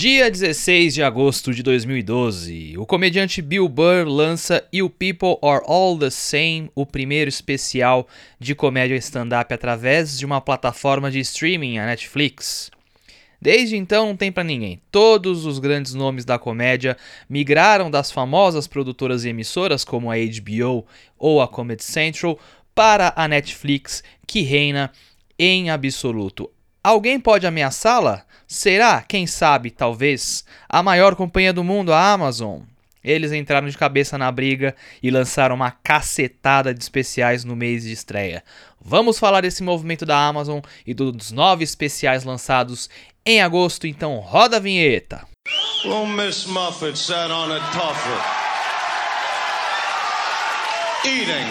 Dia 0.00 0.30
16 0.30 0.94
de 0.94 1.02
agosto 1.02 1.52
de 1.52 1.62
2012, 1.62 2.78
o 2.78 2.86
comediante 2.86 3.42
Bill 3.42 3.68
Burr 3.68 4.08
lança 4.08 4.66
You 4.72 4.88
People 4.88 5.36
Are 5.46 5.62
All 5.66 5.98
the 5.98 6.08
Same, 6.08 6.70
o 6.74 6.86
primeiro 6.86 7.28
especial 7.28 8.08
de 8.38 8.54
comédia 8.54 8.96
stand-up 8.96 9.52
através 9.52 10.18
de 10.18 10.24
uma 10.24 10.40
plataforma 10.40 11.10
de 11.10 11.20
streaming, 11.20 11.76
a 11.76 11.84
Netflix. 11.84 12.70
Desde 13.42 13.76
então 13.76 14.06
não 14.06 14.16
tem 14.16 14.32
para 14.32 14.42
ninguém. 14.42 14.80
Todos 14.90 15.44
os 15.44 15.58
grandes 15.58 15.92
nomes 15.92 16.24
da 16.24 16.38
comédia 16.38 16.96
migraram 17.28 17.90
das 17.90 18.10
famosas 18.10 18.66
produtoras 18.66 19.26
e 19.26 19.28
emissoras 19.28 19.84
como 19.84 20.10
a 20.10 20.14
HBO 20.16 20.86
ou 21.18 21.42
a 21.42 21.46
Comedy 21.46 21.84
Central 21.84 22.38
para 22.74 23.12
a 23.14 23.28
Netflix, 23.28 24.02
que 24.26 24.40
reina 24.40 24.90
em 25.38 25.68
absoluto. 25.68 26.50
Alguém 26.82 27.20
pode 27.20 27.46
ameaçá-la? 27.46 28.24
Será, 28.48 29.02
quem 29.02 29.26
sabe, 29.26 29.70
talvez, 29.70 30.44
a 30.68 30.82
maior 30.82 31.14
companhia 31.14 31.52
do 31.52 31.62
mundo, 31.62 31.92
a 31.92 32.12
Amazon? 32.12 32.62
Eles 33.04 33.32
entraram 33.32 33.68
de 33.68 33.76
cabeça 33.76 34.16
na 34.16 34.32
briga 34.32 34.74
e 35.02 35.10
lançaram 35.10 35.54
uma 35.54 35.70
cacetada 35.70 36.72
de 36.72 36.82
especiais 36.82 37.44
no 37.44 37.54
mês 37.54 37.84
de 37.84 37.92
estreia. 37.92 38.42
Vamos 38.80 39.18
falar 39.18 39.42
desse 39.42 39.62
movimento 39.62 40.06
da 40.06 40.16
Amazon 40.16 40.60
e 40.86 40.94
dos 40.94 41.30
nove 41.30 41.64
especiais 41.64 42.24
lançados 42.24 42.88
em 43.24 43.42
agosto, 43.42 43.86
então 43.86 44.18
roda 44.18 44.56
a 44.56 44.60
vinheta. 44.60 45.26
Well, 45.84 46.06
Miss 46.06 46.46
Muffet 46.46 46.96
sat 46.96 47.30
on 47.30 47.52
a 47.52 47.60
eating. 51.04 51.50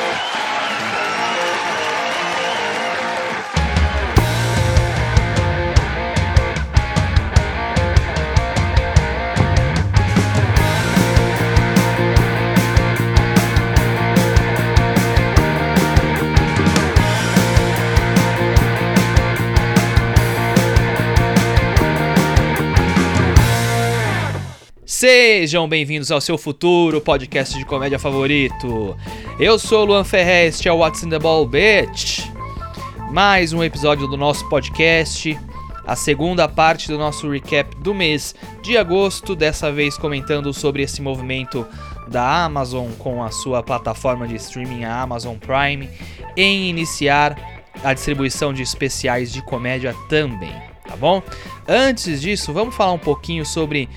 Sejam 25.01 25.67
bem-vindos 25.67 26.11
ao 26.11 26.21
seu 26.21 26.37
futuro 26.37 27.01
podcast 27.01 27.57
de 27.57 27.65
comédia 27.65 27.97
favorito. 27.97 28.95
Eu 29.39 29.57
sou 29.57 29.81
o 29.81 29.85
Luan 29.85 30.03
Ferrer, 30.03 30.49
este 30.49 30.69
é 30.69 30.71
o 30.71 30.77
What's 30.77 31.01
in 31.01 31.09
the 31.09 31.17
Ball 31.17 31.43
Bitch. 31.43 32.27
Mais 33.09 33.51
um 33.51 33.63
episódio 33.63 34.07
do 34.07 34.15
nosso 34.15 34.47
podcast, 34.47 35.35
a 35.87 35.95
segunda 35.95 36.47
parte 36.47 36.87
do 36.87 36.99
nosso 36.99 37.27
recap 37.27 37.75
do 37.77 37.95
mês 37.95 38.35
de 38.61 38.77
agosto, 38.77 39.35
dessa 39.35 39.71
vez 39.71 39.97
comentando 39.97 40.53
sobre 40.53 40.83
esse 40.83 41.01
movimento 41.01 41.65
da 42.07 42.43
Amazon 42.43 42.91
com 42.99 43.23
a 43.23 43.31
sua 43.31 43.63
plataforma 43.63 44.27
de 44.27 44.35
streaming, 44.35 44.83
a 44.83 45.01
Amazon 45.01 45.35
Prime, 45.35 45.89
em 46.37 46.69
iniciar 46.69 47.63
a 47.83 47.91
distribuição 47.91 48.53
de 48.53 48.61
especiais 48.61 49.33
de 49.33 49.41
comédia 49.41 49.95
também, 50.07 50.53
tá 50.87 50.95
bom? 50.95 51.23
Antes 51.67 52.21
disso, 52.21 52.53
vamos 52.53 52.75
falar 52.75 52.91
um 52.91 52.99
pouquinho 52.99 53.43
sobre 53.43 53.89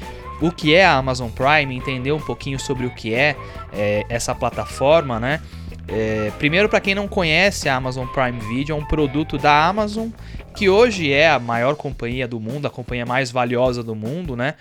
o 0.47 0.53
que 0.53 0.75
é 0.75 0.85
a 0.85 0.95
Amazon 0.95 1.31
Prime, 1.31 1.75
entender 1.75 2.13
um 2.13 2.21
pouquinho 2.21 2.59
sobre 2.59 2.85
o 2.85 2.91
que 2.91 3.15
é, 3.15 3.35
é 3.73 4.05
essa 4.11 4.35
plataforma, 4.35 5.19
né? 5.19 5.41
É, 5.89 6.31
primeiro, 6.39 6.69
para 6.69 6.81
quem 6.81 6.95
não 6.95 7.09
conhece, 7.09 7.69
a 7.69 7.77
Amazon 7.77 8.07
Prime 8.07 8.39
Video 8.41 8.77
é 8.77 8.79
um 8.79 8.85
produto 8.85 9.39
da 9.39 9.67
Amazon 9.67 10.09
que 10.55 10.69
hoje 10.69 11.11
é 11.11 11.31
a 11.31 11.39
maior 11.39 11.77
companhia 11.77 12.29
do 12.29 12.39
mundo, 12.39 12.67
a 12.67 12.71
companhia 12.71 13.07
mais 13.07 13.31
valiosa 13.31 13.83
do 13.83 13.95
mundo, 13.95 14.37
né? 14.37 14.55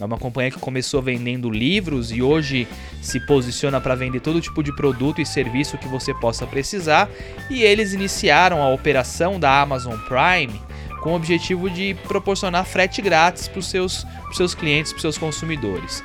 É 0.00 0.04
uma 0.04 0.18
companhia 0.18 0.50
que 0.50 0.58
começou 0.58 1.00
vendendo 1.00 1.50
livros 1.50 2.12
e 2.12 2.20
hoje 2.20 2.66
se 3.00 3.18
posiciona 3.20 3.80
para 3.80 3.94
vender 3.94 4.20
todo 4.20 4.40
tipo 4.40 4.62
de 4.62 4.74
produto 4.74 5.20
e 5.20 5.26
serviço 5.26 5.78
que 5.78 5.88
você 5.88 6.14
possa 6.14 6.46
precisar. 6.46 7.08
E 7.50 7.62
eles 7.62 7.92
iniciaram 7.92 8.62
a 8.62 8.68
operação 8.68 9.40
da 9.40 9.60
Amazon 9.60 9.96
Prime 10.06 10.67
com 11.00 11.12
o 11.12 11.16
objetivo 11.16 11.70
de 11.70 11.94
proporcionar 12.06 12.64
frete 12.64 13.00
grátis 13.00 13.48
para 13.48 13.60
os 13.60 13.70
seus, 13.70 14.06
seus 14.32 14.54
clientes, 14.54 14.92
para 14.92 14.98
os 14.98 15.02
seus 15.02 15.18
consumidores. 15.18 16.02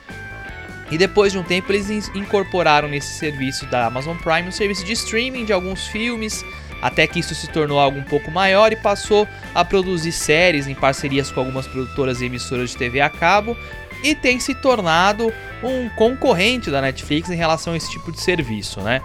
E 0.91 0.97
depois 0.97 1.31
de 1.31 1.39
um 1.39 1.43
tempo 1.43 1.71
eles 1.71 1.89
incorporaram 2.13 2.87
nesse 2.87 3.17
serviço 3.17 3.65
da 3.67 3.85
Amazon 3.85 4.17
Prime 4.17 4.49
um 4.49 4.51
serviço 4.51 4.85
de 4.85 4.93
streaming 4.93 5.45
de 5.45 5.53
alguns 5.53 5.87
filmes, 5.87 6.45
até 6.81 7.07
que 7.07 7.19
isso 7.19 7.33
se 7.33 7.47
tornou 7.47 7.79
algo 7.79 7.97
um 7.97 8.03
pouco 8.03 8.29
maior 8.29 8.71
e 8.71 8.75
passou 8.75 9.27
a 9.55 9.63
produzir 9.63 10.11
séries 10.11 10.67
em 10.67 10.75
parcerias 10.75 11.31
com 11.31 11.39
algumas 11.39 11.65
produtoras 11.65 12.21
e 12.21 12.25
emissoras 12.25 12.71
de 12.71 12.77
TV 12.77 13.01
a 13.01 13.09
cabo 13.09 13.57
e 14.03 14.13
tem 14.13 14.39
se 14.39 14.53
tornado 14.53 15.33
um 15.63 15.87
concorrente 15.89 16.69
da 16.69 16.81
Netflix 16.81 17.29
em 17.29 17.35
relação 17.35 17.73
a 17.73 17.77
esse 17.77 17.89
tipo 17.89 18.11
de 18.11 18.19
serviço, 18.19 18.81
né? 18.81 19.01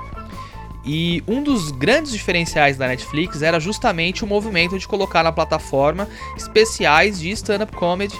E 0.90 1.22
um 1.28 1.42
dos 1.42 1.70
grandes 1.70 2.12
diferenciais 2.12 2.78
da 2.78 2.88
Netflix 2.88 3.42
era 3.42 3.60
justamente 3.60 4.24
o 4.24 4.26
movimento 4.26 4.78
de 4.78 4.88
colocar 4.88 5.22
na 5.22 5.30
plataforma 5.30 6.08
especiais 6.34 7.20
de 7.20 7.28
stand-up 7.32 7.76
comedy 7.76 8.18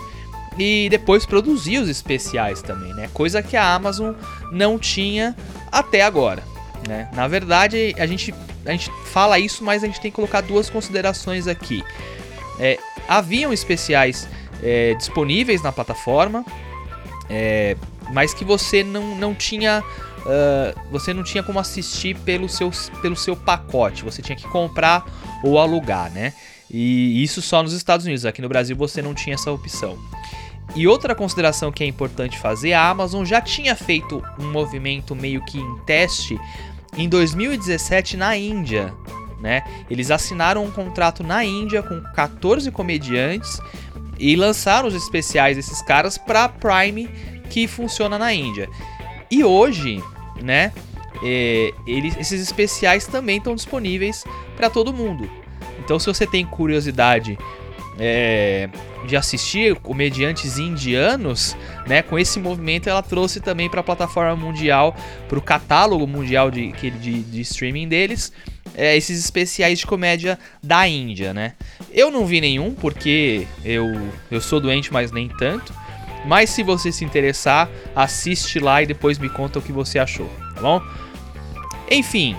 e 0.59 0.87
depois 0.91 1.25
produzir 1.25 1.79
os 1.79 1.89
especiais 1.89 2.61
também, 2.61 2.93
né? 2.93 3.09
Coisa 3.15 3.43
que 3.43 3.57
a 3.57 3.73
Amazon 3.73 4.13
não 4.53 4.79
tinha 4.79 5.35
até 5.73 6.03
agora, 6.03 6.43
né? 6.87 7.09
Na 7.15 7.27
verdade, 7.27 7.95
a 7.97 8.05
gente, 8.05 8.35
a 8.67 8.73
gente 8.73 8.93
fala 9.07 9.39
isso, 9.39 9.65
mas 9.65 9.83
a 9.83 9.87
gente 9.87 9.99
tem 9.99 10.11
que 10.11 10.17
colocar 10.17 10.43
duas 10.43 10.69
considerações 10.69 11.47
aqui. 11.47 11.83
É, 12.61 12.79
haviam 13.09 13.51
especiais 13.51 14.29
é, 14.63 14.93
disponíveis 14.93 15.63
na 15.63 15.73
plataforma, 15.73 16.45
é, 17.31 17.79
mas 18.13 18.35
que 18.35 18.45
você 18.45 18.85
não, 18.85 19.17
não 19.17 19.35
tinha 19.35 19.83
uh, 20.29 20.79
você 20.91 21.15
não 21.15 21.23
tinha 21.23 21.43
como 21.43 21.59
assistir 21.59 22.17
pelo 22.19 22.49
seu, 22.49 22.71
pelo 23.01 23.17
seu 23.17 23.35
pacote, 23.35 24.05
você 24.05 24.21
tinha 24.23 24.37
que 24.37 24.47
comprar 24.49 25.05
ou 25.43 25.59
alugar, 25.59 26.11
né? 26.13 26.33
E 26.71 27.23
isso 27.23 27.41
só 27.41 27.63
nos 27.63 27.73
Estados 27.73 28.05
Unidos, 28.05 28.27
aqui 28.27 28.43
no 28.43 28.49
Brasil 28.49 28.77
você 28.77 29.01
não 29.01 29.15
tinha 29.15 29.35
essa 29.35 29.51
opção. 29.51 29.99
E 30.77 30.87
outra 30.87 31.15
consideração 31.15 31.73
que 31.73 31.83
é 31.83 31.87
importante 31.87 32.39
fazer, 32.39 32.75
a 32.75 32.89
Amazon 32.89 33.25
já 33.25 33.41
tinha 33.41 33.75
feito 33.75 34.23
um 34.39 34.53
movimento 34.53 35.17
meio 35.17 35.43
que 35.45 35.59
em 35.59 35.79
teste 35.87 36.39
em 36.97 37.09
2017 37.09 38.17
na 38.17 38.37
Índia, 38.37 38.93
né? 39.41 39.63
Eles 39.89 40.11
assinaram 40.11 40.65
um 40.65 40.71
contrato 40.71 41.25
na 41.25 41.43
Índia 41.45 41.83
com 41.83 42.03
14 42.15 42.71
comediantes 42.71 43.61
e 44.19 44.37
lançaram 44.37 44.89
os 44.89 44.95
especiais 44.95 45.57
desses 45.57 45.81
caras 45.81 46.19
para 46.19 46.49
Prime 46.49 47.09
que 47.49 47.67
funciona 47.67 48.19
na 48.19 48.35
Índia. 48.35 48.69
E 49.31 49.45
hoje, 49.45 50.03
né? 50.43 50.73
É, 51.23 51.73
eles, 51.87 52.17
esses 52.17 52.41
especiais 52.41 53.07
também 53.07 53.39
estão 53.39 53.55
disponíveis 53.55 54.25
para 54.57 54.71
todo 54.71 54.93
mundo. 54.93 55.29
Então, 55.79 55.99
se 55.99 56.07
você 56.07 56.27
tem 56.27 56.45
curiosidade 56.45 57.39
é, 57.99 58.69
de 59.07 59.17
assistir 59.17 59.75
comediantes 59.77 60.59
indianos, 60.59 61.57
né? 61.87 62.03
Com 62.03 62.19
esse 62.19 62.39
movimento, 62.39 62.89
ela 62.89 63.03
trouxe 63.03 63.41
também 63.41 63.69
para 63.69 63.81
a 63.81 63.83
plataforma 63.85 64.37
mundial, 64.37 64.97
para 65.29 65.39
o 65.39 65.43
catálogo 65.43 66.07
mundial 66.07 66.51
de, 66.51 66.73
de, 66.73 67.23
de 67.23 67.41
streaming 67.41 67.89
deles, 67.89 68.33
é, 68.77 68.97
esses 68.97 69.19
especiais 69.19 69.79
de 69.79 69.87
comédia 69.87 70.39
da 70.63 70.87
Índia, 70.87 71.35
né? 71.35 71.55
Eu 71.91 72.11
não 72.11 72.25
vi 72.25 72.41
nenhum 72.41 72.73
porque 72.73 73.47
eu, 73.65 73.87
eu 74.31 74.41
sou 74.41 74.61
doente, 74.61 74.93
mas 74.93 75.11
nem 75.11 75.29
tanto. 75.29 75.73
Mas 76.25 76.51
se 76.51 76.63
você 76.63 76.91
se 76.93 77.05
interessar, 77.05 77.69
assiste 77.95 78.59
lá 78.59 78.83
e 78.83 78.87
depois 78.87 79.19
me 79.19 79.29
conta 79.29 79.59
o 79.59 79.63
que 79.63 79.73
você 79.73 79.99
achou, 79.99 80.31
tá 80.55 80.61
bom? 80.61 80.83
Enfim, 81.91 82.37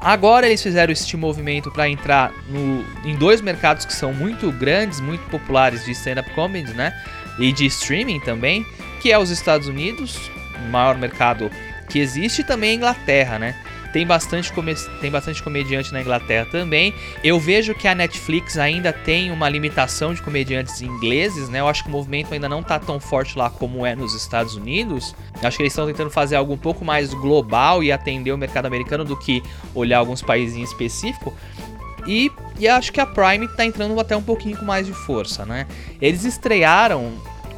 agora 0.00 0.46
eles 0.46 0.62
fizeram 0.62 0.92
este 0.92 1.16
movimento 1.16 1.70
para 1.70 1.88
entrar 1.88 2.32
no, 2.48 2.84
em 3.04 3.16
dois 3.16 3.40
mercados 3.40 3.84
que 3.84 3.92
são 3.92 4.12
muito 4.12 4.50
grandes, 4.52 5.00
muito 5.00 5.28
populares 5.30 5.84
de 5.84 5.92
stand-up 5.92 6.30
comedy, 6.30 6.72
né? 6.74 6.94
E 7.38 7.50
de 7.52 7.66
streaming 7.66 8.20
também, 8.20 8.64
que 9.00 9.10
é 9.10 9.18
os 9.18 9.30
Estados 9.30 9.66
Unidos, 9.66 10.30
o 10.64 10.70
maior 10.70 10.96
mercado 10.96 11.50
que 11.88 11.98
existe, 11.98 12.42
e 12.42 12.44
também 12.44 12.70
a 12.70 12.74
Inglaterra, 12.74 13.38
né? 13.38 13.56
Tem 13.92 14.06
bastante, 14.06 14.52
tem 15.00 15.10
bastante 15.10 15.42
comediante 15.42 15.92
na 15.92 16.00
Inglaterra 16.00 16.46
também. 16.50 16.94
Eu 17.22 17.38
vejo 17.38 17.74
que 17.74 17.86
a 17.86 17.94
Netflix 17.94 18.56
ainda 18.56 18.92
tem 18.92 19.30
uma 19.30 19.48
limitação 19.48 20.14
de 20.14 20.22
comediantes 20.22 20.80
ingleses, 20.80 21.48
né? 21.48 21.60
Eu 21.60 21.68
acho 21.68 21.82
que 21.82 21.88
o 21.88 21.92
movimento 21.92 22.32
ainda 22.32 22.48
não 22.48 22.62
tá 22.62 22.78
tão 22.78 22.98
forte 22.98 23.36
lá 23.36 23.50
como 23.50 23.84
é 23.84 23.94
nos 23.94 24.14
Estados 24.14 24.54
Unidos. 24.54 25.14
acho 25.42 25.56
que 25.56 25.62
eles 25.62 25.72
estão 25.72 25.86
tentando 25.86 26.10
fazer 26.10 26.36
algo 26.36 26.54
um 26.54 26.58
pouco 26.58 26.84
mais 26.84 27.12
global 27.12 27.82
e 27.82 27.92
atender 27.92 28.32
o 28.32 28.38
mercado 28.38 28.66
americano 28.66 29.04
do 29.04 29.16
que 29.16 29.42
olhar 29.74 29.98
alguns 29.98 30.22
países 30.22 30.56
em 30.56 30.62
específico. 30.62 31.34
E, 32.06 32.32
e 32.58 32.66
acho 32.66 32.92
que 32.92 33.00
a 33.00 33.06
Prime 33.06 33.46
tá 33.48 33.64
entrando 33.64 33.98
até 34.00 34.16
um 34.16 34.22
pouquinho 34.22 34.56
com 34.56 34.64
mais 34.64 34.86
de 34.86 34.92
força, 34.92 35.44
né? 35.44 35.66
Eles 36.00 36.24
estrearam 36.24 37.12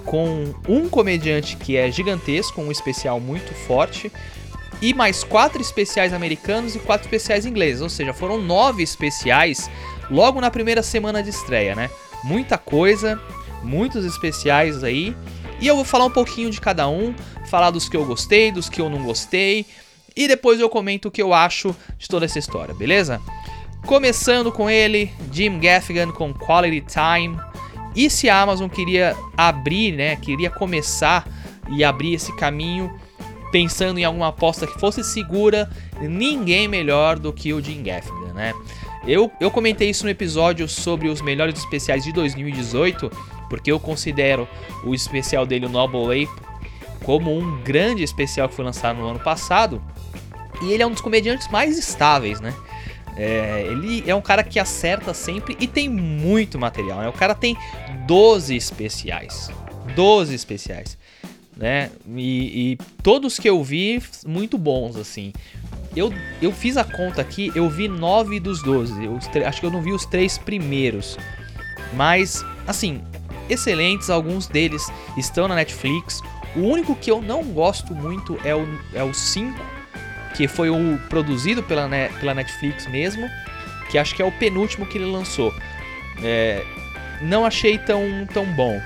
com 0.05 0.55
um 0.69 0.89
comediante 0.89 1.57
que 1.57 1.77
é 1.77 1.91
gigantesco, 1.91 2.61
um 2.61 2.71
especial 2.71 3.19
muito 3.19 3.55
forte, 3.55 4.13
e 4.81 4.93
mais 4.93 5.25
quatro 5.25 5.61
especiais 5.61 6.13
americanos 6.13 6.75
e 6.75 6.79
quatro 6.79 7.07
especiais 7.07 7.47
ingleses, 7.47 7.81
ou 7.81 7.89
seja, 7.89 8.13
foram 8.13 8.39
nove 8.39 8.83
especiais 8.83 9.71
logo 10.11 10.41
na 10.41 10.51
primeira 10.51 10.83
semana 10.83 11.23
de 11.23 11.31
estreia, 11.31 11.75
né? 11.75 11.91
Muita 12.23 12.59
coisa, 12.59 13.21
muitos 13.63 14.05
especiais 14.05 14.85
aí. 14.85 15.17
E 15.61 15.67
eu 15.67 15.77
vou 15.77 15.85
falar 15.85 16.05
um 16.05 16.11
pouquinho 16.11 16.51
de 16.51 16.61
cada 16.61 16.89
um, 16.89 17.15
falar 17.47 17.71
dos 17.71 17.89
que 17.89 17.97
eu 17.97 18.05
gostei, 18.05 18.51
dos 18.51 18.69
que 18.69 18.81
eu 18.81 18.89
não 18.89 19.03
gostei, 19.03 19.67
e 20.17 20.29
depois 20.29 20.61
eu 20.61 20.69
comento 20.69 21.09
o 21.09 21.11
que 21.11 21.23
eu 21.23 21.33
acho 21.33 21.75
de 21.99 22.09
toda 22.09 22.25
essa 22.25 22.39
história, 22.39 22.75
beleza? 22.75 23.21
Começando 23.87 24.51
com 24.51 24.71
ele, 24.71 25.11
Jim 25.33 25.59
Gaffigan 25.59 26.11
com 26.11 26.33
Quality 26.33 26.87
Time. 26.87 27.39
E 27.95 28.09
se 28.09 28.29
a 28.29 28.41
Amazon 28.41 28.69
queria 28.69 29.17
abrir, 29.37 29.93
né, 29.93 30.17
queria 30.17 30.51
começar 30.51 31.27
e 31.71 31.85
abrir 31.85 32.15
esse 32.15 32.35
caminho 32.37 32.93
pensando 33.55 34.01
em 34.01 34.05
alguma 34.05 34.27
aposta 34.31 34.67
que 34.67 34.81
fosse 34.81 35.05
segura, 35.05 35.71
ninguém 36.01 36.67
melhor 36.67 37.21
do 37.21 37.33
que 37.33 37.53
o 37.53 37.63
Jim 37.63 37.85
Gaffigan, 37.85 38.33
né? 38.35 38.53
Eu, 39.07 39.31
eu 39.41 39.49
comentei 39.49 39.89
isso 39.89 40.03
no 40.03 40.11
episódio 40.11 40.69
sobre 40.69 41.09
os 41.09 41.21
melhores 41.21 41.61
especiais 41.61 42.03
de 42.03 42.11
2018, 42.11 43.09
porque 43.49 43.71
eu 43.71 43.79
considero 43.79 44.49
o 44.83 44.93
especial 44.93 45.47
dele, 45.47 45.67
o 45.67 45.69
Noble 45.69 46.25
Ape, 46.25 46.43
como 47.05 47.33
um 47.33 47.63
grande 47.63 48.03
especial 48.03 48.49
que 48.49 48.57
foi 48.57 48.65
lançado 48.65 48.97
no 48.97 49.07
ano 49.07 49.21
passado. 49.21 49.81
E 50.61 50.73
ele 50.73 50.83
é 50.83 50.87
um 50.87 50.91
dos 50.91 51.01
comediantes 51.01 51.47
mais 51.47 51.79
estáveis, 51.79 52.41
né? 52.41 52.53
É, 53.17 53.69
ele 53.71 54.03
é 54.05 54.17
um 54.17 54.21
cara 54.21 54.43
que 54.43 54.59
acerta 54.59 55.15
sempre 55.15 55.57
e 55.61 55.69
tem 55.69 55.89
muito 55.89 56.59
material. 56.59 56.99
Né? 56.99 57.09
O 57.09 57.13
cara 57.13 57.37
tem 57.37 57.57
12 58.05 58.57
especiais. 58.57 59.49
12 59.95 60.35
especiais 60.35 60.99
né? 61.57 61.91
E, 62.17 62.73
e, 62.73 62.79
todos 63.03 63.39
que 63.39 63.49
eu 63.49 63.63
vi, 63.63 64.03
muito 64.27 64.59
bons, 64.59 64.97
assim. 64.97 65.33
Eu, 65.95 66.13
eu 66.43 66.51
fiz 66.51 66.77
a 66.77 66.85
conta 66.85 67.21
aqui, 67.21 67.53
eu 67.55 67.69
vi 67.71 67.87
9 67.87 68.41
dos 68.41 68.63
12. 68.63 69.05
Eu, 69.05 69.19
acho 69.47 69.61
que 69.61 69.67
eu 69.67 69.71
não 69.71 69.81
vi 69.81 69.93
os 69.93 70.05
três 70.05 70.37
primeiros. 70.37 71.17
Mas, 71.93 72.45
assim, 72.67 73.03
excelentes. 73.49 74.11
Alguns 74.11 74.49
deles 74.49 74.85
estão 75.17 75.47
na 75.47 75.55
Netflix. 75.55 76.21
O 76.57 76.61
único 76.61 76.97
que 76.97 77.11
eu 77.11 77.23
não 77.23 77.45
gosto 77.45 77.95
muito 77.95 78.39
é 78.45 78.55
o, 78.55 78.67
é 78.93 79.03
o 79.03 79.15
5, 79.15 79.57
que 80.37 80.49
foi 80.49 80.71
o 80.71 80.99
produzido 81.09 81.63
pela, 81.63 81.89
pela 82.21 82.35
Netflix 82.35 82.87
mesmo. 82.89 83.29
Que 83.91 83.99
acho 83.99 84.15
que 84.17 84.23
é 84.23 84.25
o 84.25 84.33
penúltimo 84.33 84.87
que 84.87 84.99
ele 84.99 85.11
lançou. 85.11 85.55
É, 86.23 86.65
não 87.23 87.45
achei 87.45 87.79
tão, 87.79 88.03
tão 88.33 88.45
bom 88.55 88.81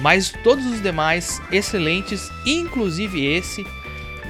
mas 0.00 0.32
todos 0.42 0.64
os 0.66 0.82
demais 0.82 1.40
excelentes, 1.50 2.30
inclusive 2.46 3.24
esse. 3.24 3.66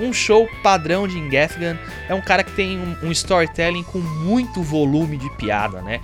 Um 0.00 0.12
show 0.12 0.48
padrão 0.62 1.06
de 1.06 1.18
Ingefgan 1.18 1.78
é 2.08 2.14
um 2.14 2.22
cara 2.22 2.42
que 2.42 2.52
tem 2.52 2.78
um, 2.78 3.08
um 3.08 3.12
storytelling 3.12 3.82
com 3.82 3.98
muito 3.98 4.62
volume 4.62 5.16
de 5.16 5.28
piada, 5.36 5.82
né? 5.82 6.00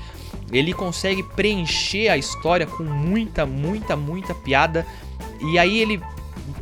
Ele 0.53 0.73
consegue 0.73 1.23
preencher 1.23 2.09
a 2.09 2.17
história 2.17 2.67
com 2.67 2.85
muita, 2.85 3.47
muita, 3.47 3.97
muita 3.97 4.35
piada. 4.35 4.87
E 5.41 5.59
aí 5.59 5.81
ele, 5.81 6.01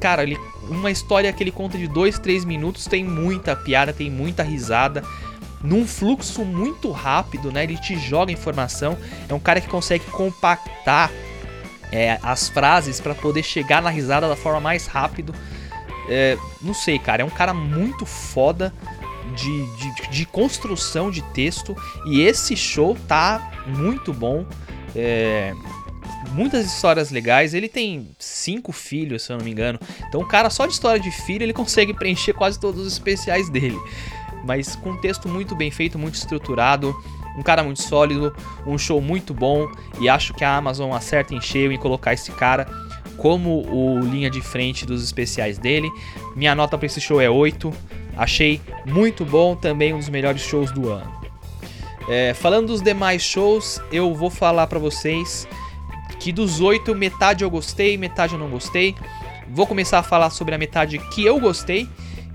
cara, 0.00 0.22
ele, 0.22 0.38
uma 0.68 0.90
história 0.90 1.32
que 1.32 1.42
ele 1.42 1.50
conta 1.50 1.76
de 1.76 1.88
2, 1.88 2.18
3 2.20 2.44
minutos 2.44 2.86
tem 2.86 3.04
muita 3.04 3.54
piada, 3.56 3.92
tem 3.92 4.10
muita 4.10 4.42
risada 4.42 5.02
num 5.62 5.86
fluxo 5.86 6.44
muito 6.44 6.90
rápido, 6.90 7.50
né? 7.50 7.64
Ele 7.64 7.76
te 7.76 7.98
joga 7.98 8.30
informação. 8.30 8.96
É 9.28 9.34
um 9.34 9.40
cara 9.40 9.60
que 9.60 9.68
consegue 9.68 10.04
compactar 10.06 11.10
é, 11.94 12.18
as 12.24 12.48
frases 12.48 13.00
para 13.00 13.14
poder 13.14 13.44
chegar 13.44 13.80
na 13.80 13.88
risada 13.88 14.28
da 14.28 14.34
forma 14.34 14.60
mais 14.60 14.88
rápido. 14.88 15.32
É, 16.08 16.36
não 16.60 16.74
sei, 16.74 16.98
cara, 16.98 17.22
é 17.22 17.24
um 17.24 17.30
cara 17.30 17.54
muito 17.54 18.04
foda 18.04 18.74
de, 19.36 19.76
de, 19.76 20.08
de, 20.10 20.26
construção 20.26 21.08
de 21.10 21.22
texto 21.22 21.74
e 22.04 22.20
esse 22.20 22.56
show 22.56 22.96
tá 23.06 23.52
muito 23.66 24.12
bom. 24.12 24.44
É, 24.94 25.54
muitas 26.32 26.66
histórias 26.66 27.12
legais. 27.12 27.54
Ele 27.54 27.68
tem 27.68 28.08
cinco 28.18 28.72
filhos, 28.72 29.22
se 29.22 29.32
eu 29.32 29.38
não 29.38 29.44
me 29.44 29.52
engano. 29.52 29.78
Então, 30.08 30.20
o 30.20 30.26
cara 30.26 30.50
só 30.50 30.66
de 30.66 30.72
história 30.72 31.00
de 31.00 31.12
filho 31.12 31.44
ele 31.44 31.52
consegue 31.52 31.94
preencher 31.94 32.32
quase 32.32 32.58
todos 32.58 32.84
os 32.84 32.92
especiais 32.92 33.48
dele. 33.48 33.80
Mas 34.44 34.74
com 34.74 34.96
texto 34.96 35.28
muito 35.28 35.54
bem 35.54 35.70
feito, 35.70 35.96
muito 35.96 36.16
estruturado 36.16 36.94
um 37.36 37.42
cara 37.42 37.62
muito 37.62 37.82
sólido, 37.82 38.34
um 38.66 38.78
show 38.78 39.00
muito 39.00 39.34
bom 39.34 39.68
e 40.00 40.08
acho 40.08 40.32
que 40.34 40.44
a 40.44 40.56
Amazon 40.56 40.92
acerta 40.92 41.34
em 41.34 41.40
cheio 41.40 41.72
em 41.72 41.78
colocar 41.78 42.12
esse 42.12 42.30
cara 42.32 42.66
como 43.16 43.62
o 43.68 44.00
linha 44.00 44.30
de 44.30 44.40
frente 44.40 44.84
dos 44.84 45.02
especiais 45.02 45.58
dele. 45.58 45.90
Minha 46.34 46.54
nota 46.54 46.76
para 46.76 46.86
esse 46.86 47.00
show 47.00 47.20
é 47.20 47.30
8. 47.30 47.72
Achei 48.16 48.60
muito 48.86 49.24
bom, 49.24 49.56
também 49.56 49.92
um 49.92 49.98
dos 49.98 50.08
melhores 50.08 50.42
shows 50.42 50.70
do 50.70 50.90
ano. 50.90 51.12
É, 52.08 52.34
falando 52.34 52.68
dos 52.68 52.82
demais 52.82 53.22
shows, 53.22 53.80
eu 53.90 54.14
vou 54.14 54.30
falar 54.30 54.66
para 54.66 54.78
vocês 54.78 55.48
que 56.20 56.32
dos 56.32 56.60
oito, 56.60 56.94
metade 56.94 57.44
eu 57.44 57.50
gostei, 57.50 57.96
metade 57.96 58.34
eu 58.34 58.38
não 58.38 58.48
gostei. 58.48 58.94
Vou 59.48 59.66
começar 59.66 59.98
a 59.98 60.02
falar 60.02 60.30
sobre 60.30 60.54
a 60.54 60.58
metade 60.58 60.98
que 60.98 61.24
eu 61.24 61.38
gostei 61.40 61.88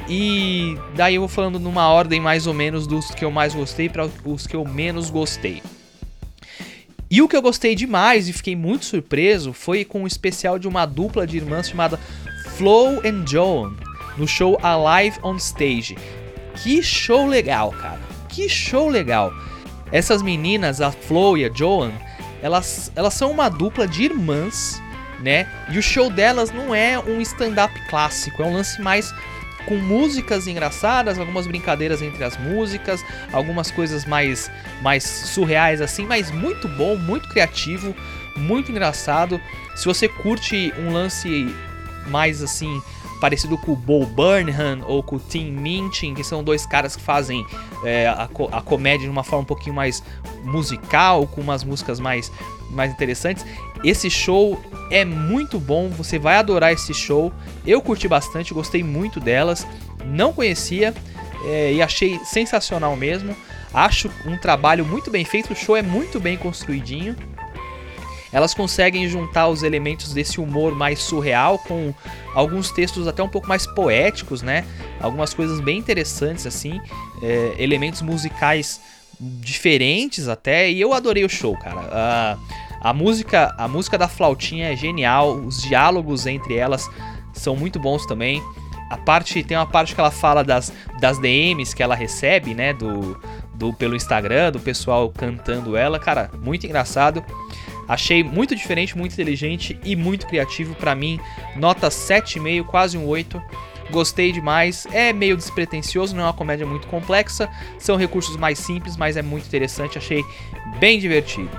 e 0.10 0.76
daí 0.96 1.16
eu 1.16 1.22
vou 1.22 1.30
falando 1.30 1.60
numa 1.60 1.88
ordem 1.88 2.20
mais 2.20 2.48
ou 2.48 2.54
menos 2.54 2.88
dos 2.88 3.12
que 3.12 3.24
eu 3.24 3.30
mais 3.30 3.54
gostei 3.54 3.88
para 3.88 4.10
os 4.26 4.48
que 4.48 4.56
eu 4.56 4.66
menos 4.66 5.12
gostei. 5.12 5.62
E 7.12 7.22
o 7.22 7.28
que 7.28 7.36
eu 7.36 7.42
gostei 7.42 7.76
demais 7.76 8.28
e 8.28 8.34
fiquei 8.34 8.56
muito 8.56 8.86
surpreso 8.86 9.54
foi 9.54 9.86
com 9.86 10.00
o 10.00 10.04
um 10.04 10.08
especial 10.08 10.58
de 10.58 10.68
uma 10.68 10.86
dupla 10.86 11.28
de 11.28 11.38
irmãs 11.38 11.70
chamada 11.70 12.00
Flo 12.58 13.00
and 13.06 13.26
Joan 13.28 13.74
no 14.18 14.28
show 14.28 14.60
Alive 14.64 15.18
on 15.24 15.36
Stage. 15.36 15.96
Que 16.56 16.82
show 16.82 17.28
legal, 17.28 17.72
cara. 17.72 18.00
Que 18.28 18.50
show 18.50 18.90
legal. 18.90 19.32
Essas 19.92 20.22
meninas, 20.22 20.82
a 20.82 20.92
Flo 20.92 21.38
e 21.38 21.46
a 21.46 21.54
Joan, 21.54 21.92
elas, 22.42 22.92
elas 22.96 23.14
são 23.14 23.32
uma 23.32 23.50
dupla 23.50 23.88
de 23.88 24.04
irmãs, 24.04 24.82
né? 25.20 25.48
E 25.72 25.78
o 25.78 25.84
show 25.84 26.10
delas 26.10 26.52
não 26.52 26.74
é 26.74 27.00
um 27.00 27.22
stand-up 27.22 27.74
clássico, 27.90 28.42
é 28.42 28.46
um 28.46 28.54
lance 28.54 28.82
mais 28.82 29.14
com 29.66 29.76
músicas 29.76 30.48
engraçadas, 30.48 31.20
algumas 31.20 31.48
brincadeiras 31.48 32.02
entre 32.02 32.24
as 32.24 32.38
músicas, 32.38 33.04
algumas 33.32 33.72
coisas 33.72 34.06
mais, 34.06 34.52
mais 34.82 35.04
surreais 35.04 35.82
assim, 35.82 36.06
mas 36.06 36.32
muito 36.32 36.68
bom, 36.68 36.96
muito 36.96 37.28
criativo, 37.30 37.96
muito 38.36 38.72
engraçado. 38.72 39.40
Se 39.76 39.86
você 39.86 40.08
curte 40.08 40.74
um 40.78 40.92
lance 40.92 41.54
mais 42.08 42.42
assim 42.42 42.82
parecido 43.20 43.58
com 43.58 43.74
o 43.74 43.76
Bo 43.76 44.06
Burnham 44.06 44.82
ou 44.86 45.04
com 45.04 45.18
o 45.18 45.20
Tim 45.20 45.52
Minchin, 45.52 46.14
que 46.14 46.24
são 46.24 46.44
dois 46.44 46.66
caras 46.66 46.96
que 46.96 47.02
fazem 47.02 47.46
é, 47.84 48.08
a, 48.08 48.30
a, 48.52 48.62
comédia 48.62 49.06
de 49.06 49.10
uma 49.10 49.24
forma 49.24 49.42
um 49.42 49.46
pouquinho 49.46 49.76
mais 49.76 50.02
musical, 50.44 51.28
com 51.28 51.42
umas 51.42 51.64
músicas 51.64 52.00
mais, 52.00 52.32
mais 52.70 52.92
interessantes. 52.92 53.46
Esse 53.84 54.10
show 54.10 54.62
é 54.92 55.04
muito 55.06 55.60
bom, 55.60 55.90
você 55.90 56.20
vai 56.20 56.36
adorar 56.36 56.72
esse 56.72 56.94
show. 56.94 57.32
Eu 57.66 57.82
curti 57.82 58.08
bastante, 58.08 58.54
gostei 58.54 58.84
muito 58.84 59.20
delas, 59.20 59.66
não 60.06 60.34
conhecia 60.34 60.94
é, 61.46 61.74
e 61.74 61.82
achei 61.82 62.20
sensacional 62.26 62.96
mesmo. 62.96 63.36
Acho 63.74 64.10
um 64.26 64.38
trabalho 64.38 64.86
muito 64.86 65.12
bem 65.12 65.24
feito, 65.24 65.54
o 65.54 65.56
show 65.56 65.78
é 65.78 65.82
muito 65.82 66.20
bem 66.20 66.38
construidinho 66.38 67.16
elas 68.32 68.54
conseguem 68.54 69.08
juntar 69.08 69.48
os 69.48 69.64
elementos 69.64 70.14
desse 70.14 70.40
humor 70.40 70.76
mais 70.76 71.00
surreal 71.00 71.58
com 71.58 71.94
alguns 72.34 72.72
textos 72.72 73.08
até 73.08 73.24
um 73.24 73.30
pouco 73.30 73.48
mais 73.48 73.66
poéticos, 73.66 74.42
né? 74.42 74.66
Algumas 75.00 75.34
coisas 75.34 75.60
bem 75.60 75.78
interessantes 75.78 76.46
assim, 76.46 76.80
é, 77.22 77.56
elementos 77.58 78.02
musicais 78.02 78.80
diferentes 79.20 80.28
até. 80.28 80.70
E 80.70 80.80
eu 80.80 80.94
adorei 80.94 81.26
o 81.26 81.30
show, 81.30 81.58
cara. 81.58 81.82
A, 81.92 82.38
a 82.90 82.94
música, 82.94 83.54
a 83.58 83.68
música 83.68 83.98
da 83.98 84.08
flautinha 84.08 84.72
é 84.72 84.76
genial, 84.76 85.36
os 85.36 85.62
diálogos 85.62 86.26
entre 86.26 86.56
elas 86.56 86.90
são 87.34 87.56
muito 87.56 87.80
bons 87.80 88.06
também. 88.06 88.42
A 88.90 88.98
parte 88.98 89.44
tem 89.44 89.56
uma 89.58 89.68
parte 89.68 89.94
que 89.94 90.00
ela 90.00 90.12
fala 90.12 90.44
das, 90.44 90.74
das 91.00 91.20
DMs 91.20 91.76
que 91.76 91.84
ela 91.84 91.94
recebe, 91.94 92.56
né, 92.56 92.74
do, 92.74 93.20
do 93.54 93.74
pelo 93.74 93.96
Instagram, 93.96 94.52
do 94.52 94.60
pessoal 94.60 95.10
cantando 95.10 95.78
ela, 95.78 96.00
cara, 96.00 96.32
muito 96.42 96.66
engraçado. 96.66 97.24
Achei 97.88 98.24
muito 98.24 98.56
diferente, 98.56 98.98
muito 98.98 99.14
inteligente 99.14 99.80
e 99.84 99.96
muito 99.96 100.28
criativo 100.28 100.76
para 100.76 100.94
mim. 100.94 101.20
Nota 101.56 101.90
7,5, 101.90 102.64
quase 102.66 102.98
um 102.98 103.06
8. 103.06 103.42
Gostei 103.92 104.32
demais. 104.32 104.86
É 104.92 105.12
meio 105.12 105.36
despretensioso, 105.36 106.16
não 106.16 106.24
é 106.24 106.26
uma 106.28 106.34
comédia 106.34 106.66
muito 106.66 106.88
complexa. 106.88 107.50
São 107.78 107.96
recursos 107.96 108.38
mais 108.38 108.60
simples, 108.60 108.96
mas 108.96 109.18
é 109.18 109.22
muito 109.22 109.48
interessante. 109.48 109.98
Achei 109.98 110.24
bem 110.80 111.00
divertido. 111.00 111.50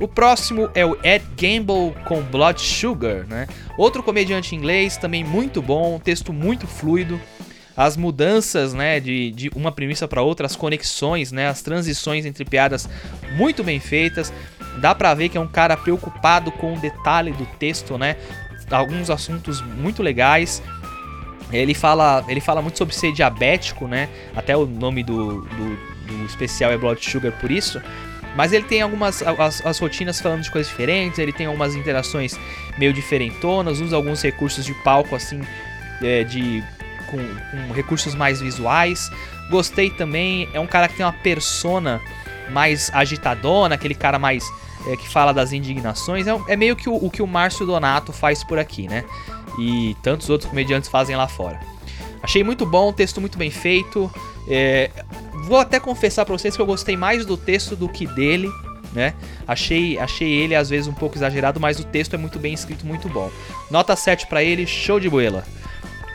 O 0.00 0.06
próximo 0.06 0.70
é 0.74 0.86
o 0.86 0.96
Ed 1.02 1.24
Gamble 1.36 1.92
com 2.06 2.22
Blood 2.22 2.60
Sugar, 2.60 3.26
né? 3.26 3.48
Outro 3.76 4.00
comediante 4.02 4.54
inglês, 4.54 4.96
também 4.96 5.24
muito 5.24 5.60
bom, 5.60 5.98
texto 5.98 6.32
muito 6.32 6.68
fluido. 6.68 7.20
As 7.76 7.96
mudanças, 7.96 8.74
né, 8.74 8.98
de, 8.98 9.30
de 9.30 9.50
uma 9.54 9.70
premissa 9.70 10.08
para 10.08 10.20
outra, 10.20 10.46
as 10.46 10.56
conexões, 10.56 11.30
né, 11.30 11.46
as 11.46 11.62
transições 11.62 12.26
entre 12.26 12.44
piadas 12.44 12.88
muito 13.36 13.62
bem 13.62 13.78
feitas. 13.78 14.32
Dá 14.80 14.94
pra 14.94 15.14
ver 15.14 15.28
que 15.28 15.38
é 15.38 15.40
um 15.40 15.48
cara 15.48 15.76
preocupado 15.76 16.50
com 16.52 16.74
o 16.74 16.78
detalhe 16.78 17.32
do 17.32 17.46
texto, 17.58 17.98
né? 17.98 18.16
Alguns 18.70 19.10
assuntos 19.10 19.60
muito 19.60 20.02
legais. 20.02 20.62
Ele 21.52 21.74
fala, 21.74 22.24
ele 22.28 22.40
fala 22.40 22.60
muito 22.60 22.76
sobre 22.76 22.94
ser 22.94 23.12
diabético, 23.12 23.86
né? 23.86 24.08
Até 24.36 24.56
o 24.56 24.66
nome 24.66 25.02
do, 25.02 25.42
do, 25.42 25.78
do 26.06 26.24
especial 26.26 26.70
é 26.70 26.76
Blood 26.76 27.02
Sugar 27.04 27.32
por 27.40 27.50
isso. 27.50 27.80
Mas 28.36 28.52
ele 28.52 28.64
tem 28.64 28.82
algumas 28.82 29.22
as, 29.22 29.64
as, 29.64 29.78
rotinas 29.78 30.20
falando 30.20 30.42
de 30.42 30.50
coisas 30.50 30.70
diferentes, 30.70 31.18
ele 31.18 31.32
tem 31.32 31.46
algumas 31.46 31.74
interações 31.74 32.38
meio 32.78 32.92
diferentonas, 32.92 33.80
usa 33.80 33.96
alguns 33.96 34.22
recursos 34.22 34.64
de 34.64 34.74
palco 34.84 35.16
assim, 35.16 35.40
é, 36.02 36.22
de 36.22 36.62
com, 37.10 37.16
com, 37.16 37.72
recursos 37.72 38.14
mais 38.14 38.40
visuais. 38.40 39.10
Gostei 39.50 39.90
também, 39.90 40.48
é 40.52 40.60
um 40.60 40.66
cara 40.66 40.88
que 40.88 40.96
tem 40.96 41.06
uma 41.06 41.12
persona 41.12 42.00
mais 42.50 42.90
agitadona, 42.94 43.74
aquele 43.74 43.94
cara 43.94 44.18
mais 44.18 44.44
é, 44.86 44.96
que 44.96 45.08
fala 45.08 45.32
das 45.32 45.52
indignações. 45.52 46.26
É, 46.26 46.38
é 46.48 46.56
meio 46.56 46.76
que 46.76 46.88
o, 46.88 46.94
o, 46.94 47.10
que 47.10 47.22
o 47.22 47.26
Márcio 47.26 47.66
Donato 47.66 48.12
faz 48.12 48.44
por 48.44 48.58
aqui, 48.58 48.86
né? 48.86 49.04
E 49.58 49.96
tantos 50.02 50.28
outros 50.30 50.50
comediantes 50.50 50.88
fazem 50.88 51.16
lá 51.16 51.28
fora. 51.28 51.60
Achei 52.22 52.42
muito 52.42 52.66
bom, 52.66 52.92
texto 52.92 53.20
muito 53.20 53.38
bem 53.38 53.50
feito. 53.50 54.10
É, 54.48 54.90
vou 55.44 55.58
até 55.58 55.78
confessar 55.78 56.24
para 56.24 56.36
vocês 56.36 56.56
que 56.56 56.62
eu 56.62 56.66
gostei 56.66 56.96
mais 56.96 57.24
do 57.24 57.36
texto 57.36 57.76
do 57.76 57.88
que 57.88 58.06
dele, 58.06 58.50
né? 58.92 59.14
Achei, 59.46 59.98
achei 59.98 60.30
ele 60.30 60.54
às 60.54 60.68
vezes 60.68 60.88
um 60.88 60.92
pouco 60.92 61.16
exagerado, 61.16 61.60
mas 61.60 61.78
o 61.78 61.84
texto 61.84 62.14
é 62.14 62.16
muito 62.16 62.38
bem 62.38 62.52
escrito, 62.52 62.86
muito 62.86 63.08
bom. 63.08 63.30
Nota 63.70 63.94
7 63.94 64.26
para 64.26 64.42
ele, 64.42 64.66
show 64.66 64.98
de 64.98 65.08
boela. 65.08 65.44